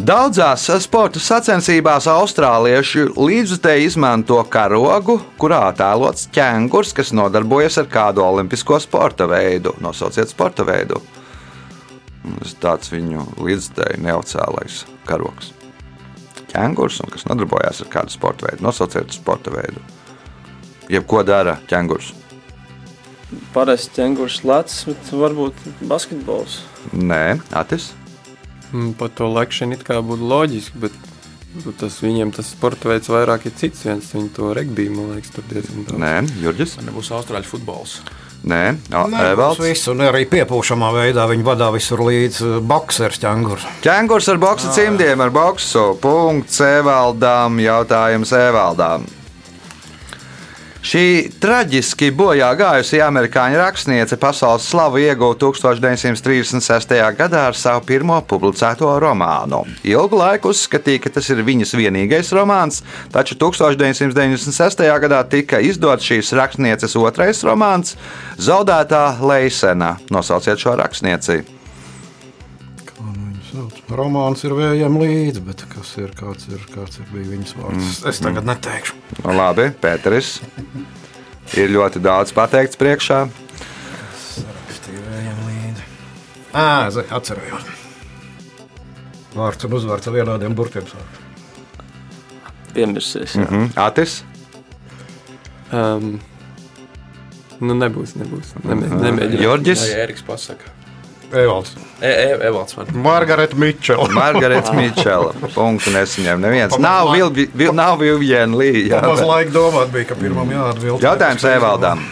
Daudzās 0.00 0.62
sporta 0.80 1.20
sacensībās 1.20 2.06
austrālieši 2.08 3.02
līdzutēji 3.20 3.90
izmanto 3.90 4.38
karogu, 4.48 5.18
kurā 5.36 5.58
attēlots 5.66 6.30
ķēngurs, 6.32 6.94
kas 6.96 7.12
nodarbojas 7.12 7.76
ar 7.82 7.90
kādu 7.92 8.24
olimpisko 8.24 8.78
sporta 8.80 9.26
veidu. 9.28 9.74
Nosauciet 9.84 10.32
sporta 10.32 10.64
veidu. 10.64 11.02
Tāds 12.64 12.88
viņu 12.94 13.26
līdzutēji 13.44 14.00
neoficiālais 14.06 14.80
karogs. 15.04 15.52
Ķēngurs, 16.54 17.02
kas 17.12 17.28
nodarbojas 17.28 17.84
ar 17.84 17.92
kādu 17.92 18.16
sporta 18.16 18.48
veidu. 18.48 18.64
Nosauciet 18.70 19.12
sporta 19.12 19.52
veidu. 19.52 19.84
Jebko 20.88 21.26
dara 21.28 21.58
ķēngurs. 21.68 22.14
Parasti 23.52 24.00
ķēngurs 24.00 24.40
lēts, 24.48 24.84
bet 24.88 25.12
varbūt 25.12 25.66
basketbols. 25.92 26.62
Nē, 26.96 27.36
Atis. 27.52 27.92
Mm, 28.72 28.92
Par 28.98 29.10
to 29.14 29.26
lekšanu 29.34 29.74
it 29.78 29.84
kā 29.86 29.98
būtu 30.04 30.28
loģiski, 30.30 30.78
bet 30.86 30.92
bet 31.50 31.80
tas 31.82 31.96
viņiem 31.98 32.30
tas 32.30 32.46
sporta 32.54 32.86
veids 32.92 33.10
vairāk 33.10 33.48
ir 33.50 33.54
cits. 33.58 33.82
Viens 33.88 34.06
viņi 34.14 34.28
to 34.36 34.52
regbiju, 34.54 34.92
man 34.94 35.14
liekas, 35.16 35.32
tur 35.34 35.46
diezgan 35.50 35.82
daudz. 35.88 35.98
Nē, 35.98 36.12
Jurģis. 36.44 36.76
Man 36.78 36.92
nebūs 36.92 37.10
austrāļu 37.16 37.48
futbols. 37.50 37.96
Nē, 38.40 38.60
Evalds. 38.88 39.58
viss, 39.60 39.88
un 39.92 40.00
arī 40.06 40.22
piepūšamā 40.30 40.88
veidā 40.94 41.26
viņi 41.28 41.44
vadā 41.44 41.66
visur 41.74 42.00
līdz 42.06 42.38
uh, 42.46 42.54
boxers 42.64 43.18
ķēngurs. 43.20 43.66
Ķēngurs 43.84 44.30
ar 44.32 44.38
boxa 44.40 44.70
cimdiem, 44.72 45.20
ar 45.20 45.34
boxu. 45.34 45.90
Punkts 46.00 46.62
Evaldām. 46.64 47.58
Jautājums 47.60 48.32
Evaldām. 48.32 49.04
Šī 50.80 51.28
traģiski 51.36 52.08
bojā 52.16 52.46
gājusī 52.56 53.02
amerikāņu 53.04 53.58
rakstniece 53.60 54.16
pasaules 54.16 54.64
slavu 54.64 55.02
ieguva 55.02 55.36
1936. 55.36 56.94
gadā 57.18 57.42
ar 57.50 57.58
savu 57.58 57.84
pirmo 57.84 58.16
publicēto 58.24 58.94
romānu. 59.04 59.60
Ilgu 59.84 60.22
laiku 60.22 60.54
uzskatīja, 60.54 61.04
ka 61.04 61.12
tas 61.18 61.28
ir 61.28 61.44
viņas 61.44 61.76
vienīgais 61.76 62.32
romāns, 62.32 62.80
taču 63.12 63.36
1996. 63.36 64.88
gadā 65.04 65.20
tika 65.28 65.60
izdots 65.60 66.08
šīs 66.08 66.32
rakstnieces 66.40 66.96
otrais 66.96 67.44
romāns- 67.44 67.98
Zaudētā 68.48 69.20
Leisena. 69.20 69.98
Nosauciet 70.08 70.56
šo 70.56 70.78
rakstnieci. 70.80 71.59
Romāns 73.90 74.44
ir 74.46 74.54
vējam 74.54 74.98
līdzi, 75.00 75.42
bet 75.46 75.64
kas 75.72 75.92
ir, 75.98 76.12
kāds 76.18 76.46
ir, 76.52 76.62
kāds 76.70 77.00
ir 77.00 77.08
bija 77.10 77.32
viņas 77.32 77.54
vārds? 77.58 77.82
Mm. 77.82 78.08
Es 78.12 78.22
tagad 78.22 78.46
neteikšu. 78.46 78.98
Nu, 79.24 79.34
labi, 79.34 79.70
Pēteris. 79.82 80.36
Ir 81.58 81.72
ļoti 81.74 82.02
daudz 82.04 82.30
pateikts 82.36 82.78
priekšā. 82.78 83.24
Ā, 86.50 86.90
zē, 86.90 87.04
atcerējos. 87.14 87.68
Vārds 89.36 89.66
un 89.66 89.74
uzvārds 89.78 90.08
ar 90.10 90.16
vienādiem 90.16 90.54
burtiem 90.58 90.86
jā. 90.90 91.04
Mm, 92.74 93.68
Atis. 93.78 94.20
Um, 95.70 96.18
nu, 97.62 97.76
nebūs, 97.78 98.16
nebūs. 98.18 98.54
Nemē, 98.66 98.90
nemēģināt. 99.06 99.42
Jorģis. 99.44 99.86
Vai 99.86 100.04
Eriks 100.06 100.26
pasaka? 100.26 100.74
Evalds. 101.32 101.74
E, 102.00 102.08
e, 102.08 102.46
Evalds. 102.46 102.76
Margarita 102.94 103.56
Mičela. 103.56 104.08
Margarita 104.08 104.72
Mičela. 104.72 105.34
Punktu 105.54 105.92
nesaņem 105.94 106.40
neviens. 106.42 106.74
Pamaz 106.74 106.86
Nav, 106.86 107.12
Vilvi, 107.14 107.46
vil, 107.54 107.74
nav 107.76 108.00
Viviena 108.00 108.56
Līja. 108.56 109.02
Maz 109.04 109.22
laika 109.22 109.54
domāt 109.54 109.92
bija, 109.94 110.10
ka 110.10 110.18
pirmam 110.18 110.50
jāatbild. 110.50 111.04
Jautājums 111.04 111.46
Evaldam. 111.52 112.02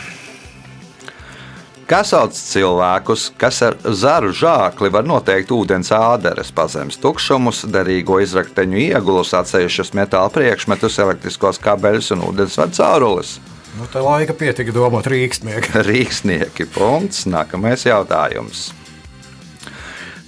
Kas 1.88 2.10
sauc 2.12 2.36
cilvēkus, 2.36 3.30
kas 3.40 3.62
ar 3.64 3.78
zaru 3.96 4.28
žākli 4.36 4.90
var 4.92 5.06
noteikt 5.08 5.48
ūdens 5.56 5.88
āderes, 5.96 6.50
pazemes 6.52 7.00
tukšumus, 7.00 7.62
derīgo 7.72 8.18
izrakteņu 8.20 8.82
iegulus, 8.90 9.32
atsevišķus 9.38 9.94
metāla 9.96 10.28
priekšmetus, 10.34 10.98
elektriskos 11.00 11.56
kabeļus 11.64 12.12
un 12.12 12.26
ūdensvadu 12.28 12.76
caurules? 12.76 13.38
Nu, 13.78 13.88
tā 13.88 14.02
laika 14.04 14.36
pietika 14.36 14.74
domāt 14.76 15.08
rīkstnieki. 15.08 15.80
Rīksnieki. 15.88 16.68
Punkts. 16.76 17.24
Nākamais 17.30 17.88
jautājums. 17.88 18.68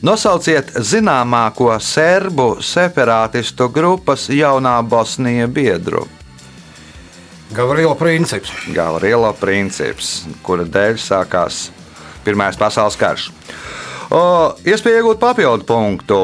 Nosauciet 0.00 0.70
zināmāko 0.80 1.74
serbu 1.84 2.54
separātistu 2.64 3.68
grupas 3.68 4.30
jaunā 4.32 4.78
Bosnija 4.82 5.48
biedru. 5.48 6.06
Gavrila 7.52 7.92
princips. 7.98 8.52
Gavrila 8.72 9.34
princips, 9.36 10.22
kura 10.46 10.64
dēļ 10.64 10.96
sākās 11.02 11.66
Pirmais 12.24 12.56
pasaules 12.56 12.96
karš. 13.00 13.28
O, 14.12 14.22
iespēja 14.68 15.00
iegūt 15.00 15.20
papildu 15.20 15.64
punktu. 15.68 16.20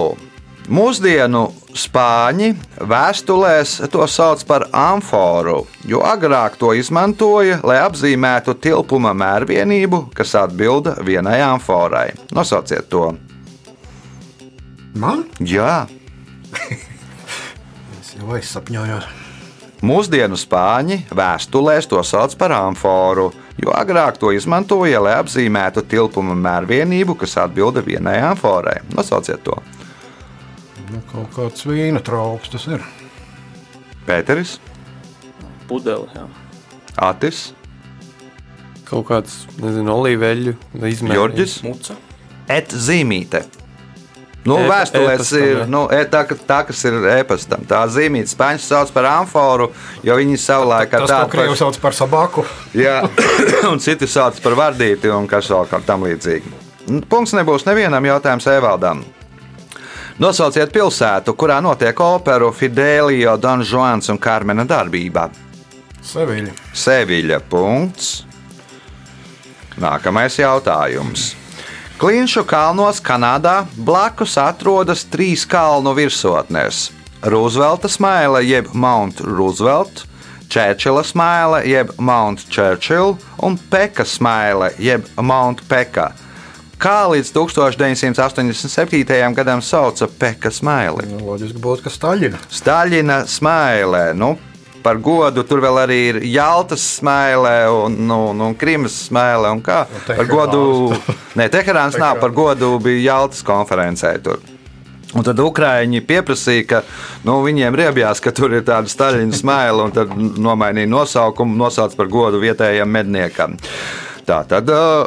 Mūsdienu 0.67 1.45
spāņi 1.77 2.51
vēstulēs 2.91 3.77
to 3.93 4.09
sauc 4.11 4.43
par 4.49 4.67
amforu, 4.75 5.61
jo 5.87 6.01
agrāk 6.03 6.59
to 6.59 6.73
izmantoja, 6.75 7.61
lai 7.62 7.79
apzīmētu 7.85 8.57
tilpuma 8.59 9.15
mērvienību, 9.15 10.09
kas 10.17 10.35
atbilda 10.43 10.97
vienai 11.07 11.39
amforai. 11.47 12.11
Nosauciet 12.35 12.91
to! 12.91 13.12
Man? 14.97 15.25
Jā, 15.45 15.87
Es 18.01 18.15
jau 18.17 18.31
aizsapņojos. 18.37 19.07
Mūsdienu 19.87 20.39
spāņi 20.41 21.03
vēstulēs 21.15 21.89
to 21.91 22.01
sauc 22.07 22.33
par 22.41 22.55
amforu, 22.57 23.27
jo 23.61 23.75
agrāk 23.77 24.17
to 24.23 24.31
izmantoja, 24.33 25.03
lai 25.05 25.19
apzīmētu 25.21 25.83
tilpuma 25.91 26.37
mērvienību, 26.39 27.17
kas 27.21 27.37
atbilda 27.43 27.83
vienai 27.85 28.17
amforai. 28.31 28.79
Nosauciet 28.97 29.43
to! 29.45 29.59
Nu, 30.87 31.03
kaut 31.11 31.29
kāds 31.35 31.67
vīna 31.69 32.01
trauks 32.07 32.55
tas 32.55 32.65
ir. 32.71 32.85
Pēteris, 34.07 34.57
Pudeli. 35.69 36.07
Jā. 36.15 36.25
Atis, 37.11 37.51
Kaut 38.87 39.09
kāds, 39.09 39.41
nezinu, 39.59 39.91
olīveļu 39.99 40.53
izmērs. 40.87 41.17
Jorģis, 41.19 41.55
Muca. 41.67 41.97
Et 42.55 42.71
zīmīte. 42.71 43.41
Nu, 44.47 44.59
E- 44.63 44.69
vēstulēs 44.71 45.19
e-pastam, 45.19 45.47
ir 45.47 45.71
nu, 45.73 45.81
e, 45.91 46.05
tā, 46.11 46.23
tā, 46.47 46.61
kas 46.69 46.85
ir 46.87 47.01
e-pastam. 47.17 47.65
Tā 47.67 47.81
zīmīte 47.91 48.31
spāņu 48.31 48.63
sauc 48.63 48.93
par 48.95 49.09
amforu, 49.11 49.73
jo 50.07 50.19
viņi 50.21 50.39
savulaik 50.39 50.95
ar 50.95 51.03
Tas 51.03 51.11
to 51.11 51.17
tādu 51.17 51.33
krievu 51.35 51.57
sauc 51.59 51.81
par 51.83 51.97
sabaku. 51.99 52.45
Jā, 52.79 53.01
un 53.73 53.83
citi 53.83 54.07
sauc 54.07 54.39
par 54.45 54.55
vardīti 54.59 55.11
un 55.11 55.27
kas 55.31 55.51
vēl 55.51 55.67
kā 55.71 55.83
tam 55.87 56.07
līdzīgi. 56.07 56.55
Un 56.87 57.03
Punkts 57.03 57.35
nebūs 57.35 57.67
nevienam 57.67 58.05
jautājumam 58.07 58.53
Evaldam. 58.55 59.03
Nosauciet 60.23 60.71
pilsētu, 60.73 61.35
kurā 61.37 61.59
notiek 61.61 61.99
operu 62.01 62.53
Fidelio, 62.55 63.35
Don 63.37 63.61
Juans 63.67 64.09
un 64.09 64.17
Karmena 64.23 64.65
darbība. 64.65 65.27
Seviļa. 66.07 66.55
Seviļa. 66.73 67.41
Punkts. 67.51 68.23
Nākamais 69.83 70.39
jautājums. 70.41 71.35
Klinšu 71.97 72.43
kalnos 72.45 72.99
Kanādā 73.01 73.63
blakus 73.73 74.35
atrodas 74.37 75.01
trīs 75.09 75.47
kalnu 75.49 75.95
virsotnes- 75.97 76.91
Roosevelta 77.33 77.89
smaila 77.89 78.43
jeb 78.45 78.69
Mount 78.75 79.23
Roosevelt, 79.25 80.05
Čērčila 80.49 81.01
smaila 81.01 81.63
jeb 81.65 81.89
Mount 81.97 82.45
Churchill 82.51 83.17
un 83.43 83.57
Peka 83.71 84.05
smaila 84.05 84.69
jeb 84.79 85.09
Mount 85.17 85.63
Peka. 85.69 86.13
Kā 86.79 87.09
līdz 87.09 87.33
1987. 87.33 89.35
gadam 89.35 89.63
sauca 89.63 90.07
Peka 90.07 90.51
smaili? 90.51 91.09
Nu, 91.09 91.33
loģiski 91.33 91.57
būtu, 91.57 91.83
ka 91.83 91.91
Staļina. 91.91 92.37
Staļina 92.53 93.25
smailē. 93.25 94.15
Nu, 94.15 94.37
par 94.87 95.01
godu 95.03 95.43
tur 95.43 95.59
vēl 95.64 95.80
arī 95.82 95.97
ir 96.12 96.18
Jaltas 96.30 96.84
smailē 97.01 97.57
un, 97.74 97.97
nu, 98.07 98.18
un 98.30 98.55
Krimas 98.59 98.95
smailē. 99.09 99.51
Un 99.57 99.62
kā? 99.66 99.82
Teherāns. 100.07 100.20
par 100.20 100.28
godu, 100.30 100.61
ne, 101.39 101.49
Teherāns 101.51 101.99
nav, 101.99 102.20
par 102.22 102.34
godu 102.37 102.76
bija 102.82 103.09
Jaltas 103.11 103.43
konferencē 103.47 104.14
tur. 104.22 104.45
Un 105.16 105.24
tad 105.24 105.41
Ukrāņi 105.41 106.03
pieprasīja, 106.07 106.64
ka 106.70 106.80
nu, 107.26 107.39
viņiem 107.47 107.74
riebjās, 107.78 108.20
ka 108.22 108.34
tur 108.37 108.55
ir 108.59 108.66
tāda 108.66 108.91
staļina 108.91 109.34
smaila, 109.34 109.87
un 109.89 109.95
tad 109.97 110.12
nomainīja 110.14 110.91
nosaukumu, 110.93 111.57
nosauc 111.59 111.95
par 111.99 112.11
godu 112.12 112.43
vietējiem 112.43 112.91
medniekam. 112.99 113.57
Tā 114.26 114.43
tad 114.51 114.70
uh, 114.70 115.07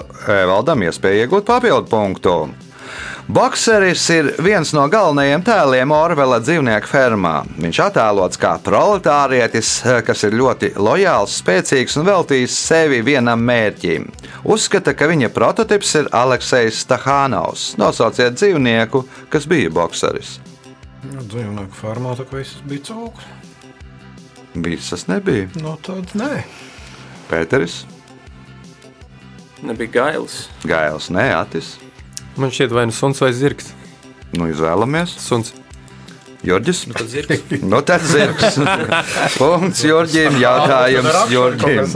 valdam 0.49 0.87
iespēja 0.87 1.27
iegūt 1.27 1.47
papildu 1.47 1.91
punktu. 1.91 2.35
Bokseris 3.29 4.09
ir 4.09 4.27
viens 4.41 4.71
no 4.73 4.87
galvenajiem 4.89 5.43
tēliem 5.45 5.91
Orvela 5.93 6.39
dzīvnieku 6.41 6.89
fermā. 6.89 7.33
Viņš 7.61 7.79
attēlots 7.83 8.39
kā 8.41 8.55
proletārietis, 8.65 9.69
kas 10.07 10.23
ir 10.25 10.33
ļoti 10.39 10.71
lojāls, 10.81 11.35
spēcīgs 11.37 11.99
un 12.01 12.07
veltījis 12.07 12.55
sevi 12.57 13.03
vienam 13.05 13.43
mērķim. 13.45 14.07
Uzskata, 14.49 14.95
ka 14.97 15.05
viņa 15.11 15.29
prototyps 15.35 15.91
ir 15.99 16.09
Aleksejs 16.17 16.79
Stahānaus. 16.87 17.67
Nosauciet 17.77 18.39
dzīvnieku, 18.39 19.03
kas 19.29 19.45
bija 19.51 19.69
bokseris. 19.77 20.39
Nu, 21.03 21.21
dzīvnieku 21.21 21.77
farmā 21.77 22.15
tā 22.17 22.25
kā 22.25 22.41
viss 22.41 22.57
bija 22.65 22.87
cūks. 22.89 23.29
Visas 24.57 25.05
nebija. 25.05 25.51
No 25.61 25.75
tādas 25.85 26.17
nē. 26.17 26.41
Pēteris, 27.29 27.83
Nebija 29.61 29.91
gailis. 29.91 30.47
Gails, 30.63 31.09
Nē, 31.11 31.27
Atis. 31.35 31.75
Man 32.39 32.53
šķiet, 32.55 32.71
vai 32.71 32.85
nu 32.87 32.95
suns 32.95 33.19
vai 33.19 33.33
zirgs. 33.35 33.73
Nu, 34.37 34.47
izvēlamies. 34.47 35.15
Suns. 35.19 35.51
Jurģis. 36.45 36.85
Tad 36.95 37.09
zirgs. 37.11 37.43
Nu, 37.71 37.81
tad 37.83 38.05
zirgs. 38.07 38.59
Punkts 39.35 39.83
Jurģim. 39.83 40.39
Jautājums 40.45 41.33
Jurģim. 41.33 41.93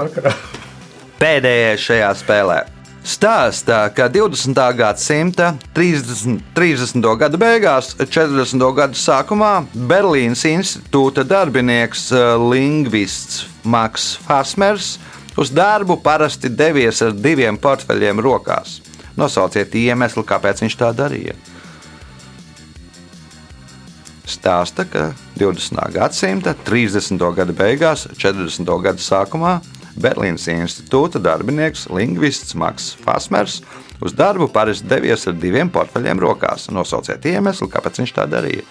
Pēdējais 1.21 1.85
šajā 1.87 2.13
spēlē. 2.19 2.59
Stāstā, 3.03 3.81
ka 3.91 4.07
20. 4.07 4.59
gadsimta 4.79 5.49
30. 5.75 6.37
30. 6.55 7.07
gada 7.19 7.39
beigās, 7.39 7.89
40. 7.99 8.63
gada 8.77 8.95
sākumā 8.95 9.65
Berlīnas 9.75 10.45
institūta 10.47 11.25
darbinieks 11.27 12.05
eh, 12.15 12.29
lingvists 12.39 13.43
Maks 13.67 14.13
Fasmers 14.23 14.93
uz 15.35 15.51
darbu 15.51 15.99
parasti 16.03 16.47
devies 16.47 17.03
ar 17.03 17.11
diviem 17.11 17.59
portfeļiem 17.59 18.23
rokās. 18.23 18.79
Nosauciet 19.19 19.75
iemeslu, 19.77 20.23
kāpēc 20.25 20.63
viņš 20.63 20.77
tā 20.79 20.89
darīja. 20.97 21.35
Stāsta, 24.23 24.87
ka 24.89 25.11
20. 25.37 25.77
gadsimta 25.93 26.55
30. 26.65 27.21
gada 27.35 27.53
beigās, 27.53 28.07
40. 28.17 28.69
gada 28.81 29.03
sākumā 29.03 29.57
Berlīnas 29.93 30.47
institūta 30.49 31.21
darbinieks, 31.21 31.85
lingvists 31.93 32.55
Maks 32.57 32.93
Fasmers 33.03 33.59
uz 34.01 34.15
darbu 34.17 34.47
parasti 34.51 34.89
devies 34.89 35.27
ar 35.29 35.37
diviem 35.37 35.69
portfeļiem 35.69 36.21
rokās. 36.23 36.67
Nosauciet 36.73 37.25
iemeslu, 37.29 37.69
kāpēc 37.71 38.01
viņš 38.01 38.15
tā 38.15 38.25
darīja. 38.29 38.65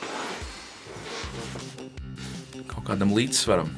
Kaut 2.72 2.84
kādam 2.88 3.14
līdzsvaram. 3.14 3.70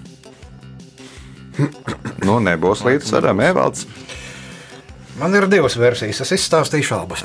Nu, 2.25 2.41
nebūs 2.43 2.83
līdzsvaram, 2.87 3.45
Evalds. 3.45 3.85
Man 5.21 5.35
ir 5.39 5.47
divas 5.51 5.77
versijas. 5.79 6.25
Es 6.25 6.35
izstāstīšu 6.35 6.97
abas. 6.97 7.23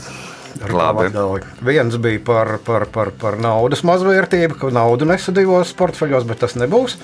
Viens 1.64 1.96
bija 2.02 2.20
par, 2.26 2.58
par, 2.66 2.86
par, 2.92 3.12
par 3.16 3.38
naudas 3.40 3.84
mazvērtību, 3.88 4.58
ka 4.60 4.72
naudu 4.76 5.08
nesadījos 5.08 5.72
portfeļos, 5.80 6.28
bet 6.28 6.42
tas 6.44 6.58
nebūs. 6.60 6.98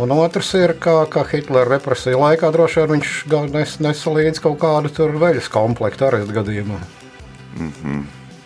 Un 0.00 0.14
otrs 0.14 0.54
ir, 0.58 0.76
kā, 0.80 1.02
kā 1.12 1.26
Hitlera 1.28 1.76
represiju 1.76 2.22
laikā 2.22 2.50
droši 2.54 2.80
vien 2.80 2.94
viņš 2.96 3.14
nes, 3.52 3.78
nesa 3.84 4.16
līdzi 4.16 4.44
kaut 4.46 4.58
kādu 4.62 5.10
veļas 5.20 5.50
komplektu 5.52 6.08
arestu 6.08 6.38
gadījumā. 6.38 6.80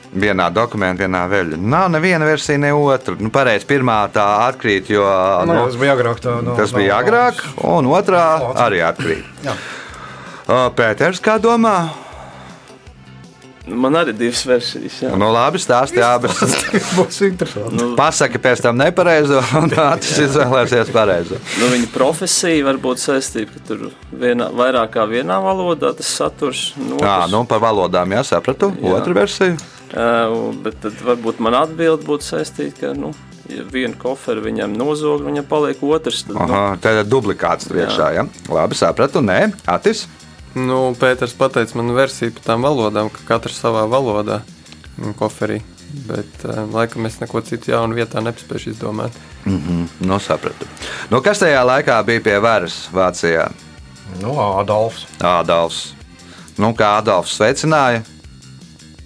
Vienā 0.09 0.49
dokumentā, 0.51 1.05
vienā 1.05 1.27
veļā. 1.29 1.59
Nav 1.61 1.91
neviena 1.93 2.27
versija, 2.27 2.59
ne 2.61 2.73
otra. 2.75 3.15
Nu, 3.21 3.31
pareizi, 3.33 3.69
pirmā 3.69 4.01
tā 4.13 4.25
atkrīt, 4.49 4.89
jo 4.91 5.05
Nu, 5.05 5.53
nu, 5.53 5.59
jā, 5.59 5.67
tas 5.69 5.81
bija 5.81 5.97
agrāk. 5.99 6.23
Tā, 6.25 6.39
no, 6.45 6.55
tas 6.59 6.73
bija 6.75 6.97
agrāk, 7.03 7.43
un 7.69 7.91
otrā 7.93 8.25
arī 8.65 8.81
atkrīt. 8.89 9.29
Jā. 9.45 9.55
Pēters, 10.49 11.21
kā 11.21 11.37
domā? 11.43 11.89
Man 13.69 13.93
arī 14.01 14.15
divas 14.17 14.41
versijas. 14.49 14.95
Jā. 15.05 15.11
Nu, 15.21 15.27
labi, 15.29 15.61
stāsti 15.61 16.01
abas. 16.01 16.39
Būs 16.97 17.19
interesanti. 17.27 17.77
Nu, 17.77 17.91
Pasaki 17.99 18.41
pēc 18.41 18.63
tam 18.65 18.79
nepareizo, 18.81 19.43
un 19.61 19.69
tas 19.75 20.09
izvēlēsies 20.25 20.89
pareizo. 20.95 21.37
nu, 21.61 21.69
viņa 21.75 21.91
profesija 21.93 22.65
var 22.65 22.79
būt 22.81 23.03
saistīta, 23.03 23.53
ka 23.53 23.61
tur 23.69 23.83
vienā, 24.17 24.49
vairāk 24.57 24.95
kā 24.97 25.05
vienā 25.11 25.37
valodā 25.45 25.93
tas 25.99 26.09
saturs. 26.17 26.71
Nu, 26.81 26.97
Jā, 26.97 27.19
otrs- 27.27 27.35
nu 27.37 27.43
par 27.51 27.61
valodām 27.67 28.17
jāsapratu. 28.17 28.73
Jā. 28.81 28.95
Otra 29.03 29.19
versija. 29.21 29.59
Uh, 29.93 30.49
bet 30.65 30.81
tad 30.81 30.97
varbūt 31.05 31.39
man 31.45 31.61
atbilde 31.61 32.09
būtu 32.09 32.25
saistīta, 32.25 32.87
ka 32.87 32.95
nu, 32.97 33.13
ja 33.53 33.69
vienu 33.69 33.97
koferu 34.01 34.41
viņam 34.49 34.73
nozog, 34.81 35.21
viņam 35.29 35.45
paliek 35.49 35.85
otrs. 35.85 36.25
Tad, 36.25 36.39
nu, 36.41 36.49
Aha, 36.49 36.65
tā 36.81 36.97
ir 36.97 37.05
dublikāts 37.09 37.69
priekšā. 37.69 38.15
Ja? 38.17 38.25
Labi, 38.49 38.81
sapratu. 38.81 39.21
Nē, 39.25 39.43
Atis. 39.69 40.07
Nu, 40.57 40.95
Pēters 40.99 41.35
pateica 41.37 41.77
man 41.79 41.93
versiju 41.97 42.33
par 42.39 42.47
tām 42.47 42.65
valodām, 42.65 43.11
ka 43.13 43.27
katrs 43.29 43.59
savā 43.61 43.85
valodā 43.91 44.41
mm, 44.97 45.17
koferī. 45.19 45.61
Bet, 46.09 46.43
um, 46.45 46.73
laikam, 46.75 47.07
es 47.09 47.17
neko 47.21 47.41
citu 47.45 47.73
jaunu 47.73 47.97
vietā 47.97 48.21
nespēju 48.25 48.75
izdomāt. 48.75 49.15
Nu, 50.05 50.19
sapratu. 50.21 50.69
Nu, 51.13 51.23
kas 51.25 51.41
tajā 51.41 51.63
laikā 51.65 51.97
bija 52.05 52.25
pie 52.27 52.37
varas 52.45 52.83
Vācijā? 52.93 53.47
Nu, 54.21 54.35
Adolfs. 54.61 55.07
Ādams. 55.25 55.81
Nu, 56.61 56.75
kā 56.77 56.99
Ādams 57.01 57.33
sveicināja? 57.39 58.05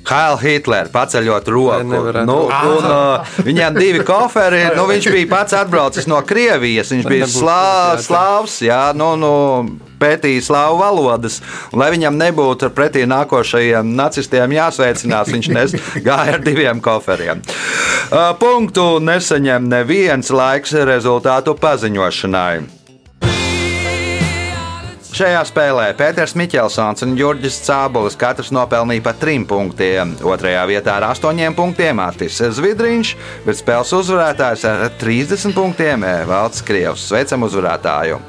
Hail 0.09 0.37
Hitler, 0.41 0.91
paceļot 0.93 1.49
roku. 1.53 2.03
Nu, 2.27 2.39
un, 2.49 2.89
uh, 2.89 3.37
viņam 3.47 3.79
divi 3.79 4.03
koferi. 4.07 4.65
Nu, 4.77 4.89
viņš 4.91 5.09
bija 5.15 5.31
pats 5.31 5.57
atbraucis 5.57 6.09
no 6.11 6.19
Krievijas. 6.27 6.91
Viņš 6.93 7.09
bija 7.09 7.29
slā, 7.31 7.63
slāvs, 8.03 8.59
jā, 8.67 8.83
nu, 8.99 9.13
nu, 9.21 9.33
pētīja 10.03 10.43
slāvu 10.49 10.83
valodas. 10.83 11.39
Lai 11.77 11.93
viņam 11.95 12.19
nebūtu 12.19 12.73
pretī 12.75 13.07
nākošajiem 13.11 13.95
nacistiem 13.99 14.57
jāsveicinās, 14.59 15.33
viņš 15.37 15.51
nes, 15.55 15.79
gāja 16.07 16.39
ar 16.39 16.45
diviem 16.45 16.83
koferiem. 16.83 17.43
Uh, 18.11 18.33
punktu 18.43 18.99
nesaņem 19.03 19.71
neviens 19.71 20.35
laiks 20.35 20.75
rezultātu 20.89 21.55
paziņošanai. 21.63 22.82
Šajā 25.13 25.43
spēlē 25.45 25.91
Pēters 25.93 26.33
Miķelsons 26.41 27.05
un 27.05 27.11
Jurģis 27.21 27.59
Cābolis 27.67 28.15
katrs 28.17 28.49
nopelnīja 28.57 29.05
pa 29.05 29.13
trim 29.13 29.45
punktiem. 29.45 30.15
Otrajā 30.25 30.63
vietā 30.71 30.95
ar 30.97 31.11
astoņiem 31.11 31.53
punktiem 31.59 32.01
Artis 32.01 32.41
Zvidriņš, 32.57 33.13
bet 33.45 33.61
spēles 33.61 33.93
uzvarētājs 34.01 34.65
ar 34.71 34.89
30 35.03 35.53
punktiem 35.53 36.09
Valds 36.33 36.65
Krievs. 36.65 37.05
Sveicam 37.13 37.45
uzvarētāju! 37.45 38.23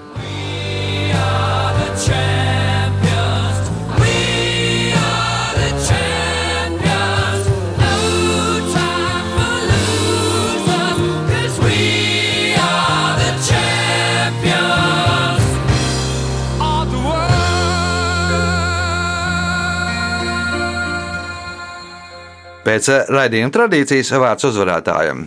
Pēc 22.63 22.89
eh, 22.91 23.07
raidījuma 23.11 23.53
tradīcijas 23.53 24.13
vārds 24.23 24.47
uzvarētājiem. 24.51 25.23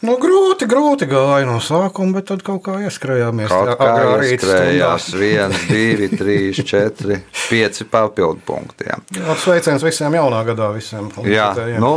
Nu, 0.00 0.14
grūti, 0.16 0.64
grūti 0.64 1.04
gāja 1.10 1.44
no 1.44 1.58
sākuma, 1.60 2.16
bet 2.16 2.30
tad 2.30 2.40
kaut 2.44 2.62
kā 2.64 2.78
ieskrējāmies. 2.86 3.50
Kaut 3.52 3.74
tajā 3.76 4.06
kā 4.08 4.28
ieskrējās. 4.30 5.10
1, 5.12 5.56
2, 5.68 6.08
3, 6.16 6.36
4, 6.64 7.18
5 7.50 7.84
papildu 7.92 8.40
punktiem. 8.48 9.04
Jā, 9.16 9.36
Sveiciens 9.42 9.84
visiem 9.84 10.16
jaunā 10.16 10.40
gadā, 10.48 10.70
visiem 10.72 11.12
Jā, 11.28 11.52
nu, 11.84 11.92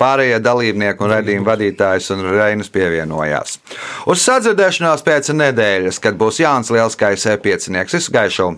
pārējie 0.00 0.42
dalībnieki 0.44 1.04
un 1.04 1.14
redzījuma 1.14 1.54
vadītājs 1.54 2.12
un 2.12 2.26
Reinas 2.34 2.68
pievienojās. 2.72 3.56
Uz 4.04 4.24
sadzirdēšanās 4.26 5.04
pēc 5.06 5.32
nedēļas, 5.40 6.00
kad 6.04 6.20
būs 6.20 6.44
Jānis 6.44 6.72
Lielskais 6.74 7.24
piecinieks, 7.40 7.96
visu 7.96 8.12
gaišu! 8.12 8.52